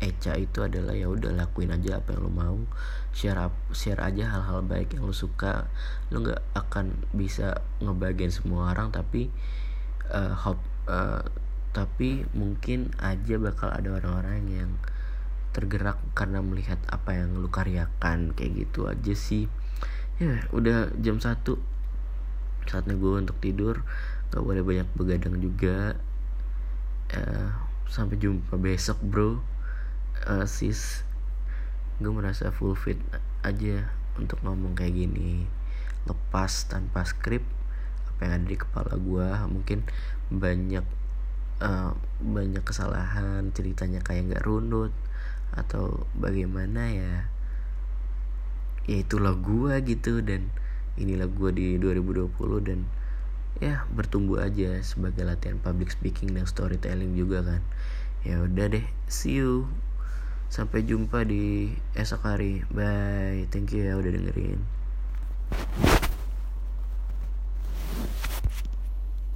Eca 0.00 0.32
itu 0.40 0.64
adalah 0.64 0.96
ya 0.96 1.12
udah 1.12 1.36
lakuin 1.36 1.76
aja 1.76 2.00
apa 2.00 2.16
yang 2.16 2.24
lo 2.24 2.32
mau. 2.32 2.58
Share 3.12 3.36
up, 3.36 3.52
share 3.76 4.00
aja 4.00 4.32
hal-hal 4.32 4.64
baik 4.64 4.96
yang 4.96 5.04
lo 5.04 5.12
suka. 5.12 5.68
Lo 6.08 6.24
nggak 6.24 6.40
akan 6.56 7.04
bisa 7.12 7.60
ngebagian 7.84 8.32
semua 8.32 8.72
orang 8.72 8.88
tapi 8.88 9.28
uh, 10.08 10.32
hop, 10.32 10.56
uh, 10.88 11.20
tapi 11.76 12.24
mungkin 12.32 12.96
aja 12.96 13.36
bakal 13.36 13.68
ada 13.68 13.92
orang-orang 13.92 14.48
yang 14.48 14.70
tergerak 15.52 16.00
karena 16.16 16.40
melihat 16.40 16.80
apa 16.88 17.20
yang 17.20 17.36
lo 17.36 17.52
karyakan. 17.52 18.32
Kayak 18.32 18.52
gitu 18.56 18.88
aja 18.88 19.12
sih. 19.12 19.52
Ya 20.16 20.48
udah 20.56 20.96
jam 20.96 21.20
satu. 21.20 21.60
Saatnya 22.64 22.96
gue 22.96 23.20
untuk 23.20 23.36
tidur. 23.44 23.84
Gak 24.32 24.40
boleh 24.40 24.64
banyak 24.64 24.88
begadang 24.96 25.36
juga. 25.44 26.00
Uh, 27.12 27.52
sampai 27.90 28.16
jumpa 28.16 28.54
besok 28.54 29.02
bro 29.02 29.42
uh, 30.28 30.44
sis 30.44 31.06
gue 32.00 32.12
merasa 32.12 32.48
full 32.48 32.72
fit 32.72 32.96
aja 33.44 33.88
untuk 34.16 34.40
ngomong 34.44 34.76
kayak 34.76 34.96
gini. 34.96 35.44
Lepas 36.08 36.68
tanpa 36.68 37.04
skrip 37.04 37.44
apa 38.08 38.20
yang 38.28 38.32
ada 38.40 38.46
di 38.48 38.56
kepala 38.56 38.96
gue 38.96 39.28
mungkin 39.48 39.84
banyak 40.32 40.84
uh, 41.60 41.92
banyak 42.20 42.64
kesalahan 42.64 43.52
ceritanya 43.52 44.00
kayak 44.00 44.32
nggak 44.32 44.44
runut 44.44 44.92
atau 45.52 46.04
bagaimana 46.16 46.88
ya. 46.88 47.14
Ya 48.88 48.96
itulah 49.04 49.36
gue 49.36 49.76
gitu 49.84 50.24
dan 50.24 50.48
inilah 50.96 51.28
gue 51.28 51.50
di 51.52 51.66
2020 51.76 52.32
dan 52.66 52.88
ya 53.60 53.84
bertumbuh 53.92 54.40
aja 54.40 54.80
sebagai 54.80 55.26
latihan 55.26 55.60
public 55.60 55.92
speaking 55.92 56.32
dan 56.32 56.48
storytelling 56.48 57.12
juga 57.12 57.44
kan. 57.44 57.60
Ya 58.24 58.40
udah 58.40 58.72
deh 58.72 58.84
see 59.08 59.40
you 59.40 59.68
Sampai 60.50 60.82
jumpa 60.82 61.22
di 61.22 61.70
esok 61.94 62.26
hari. 62.26 62.66
Bye. 62.74 63.46
Thank 63.54 63.70
you 63.70 63.86
ya 63.86 63.94
udah 63.94 64.10
dengerin. 64.10 64.58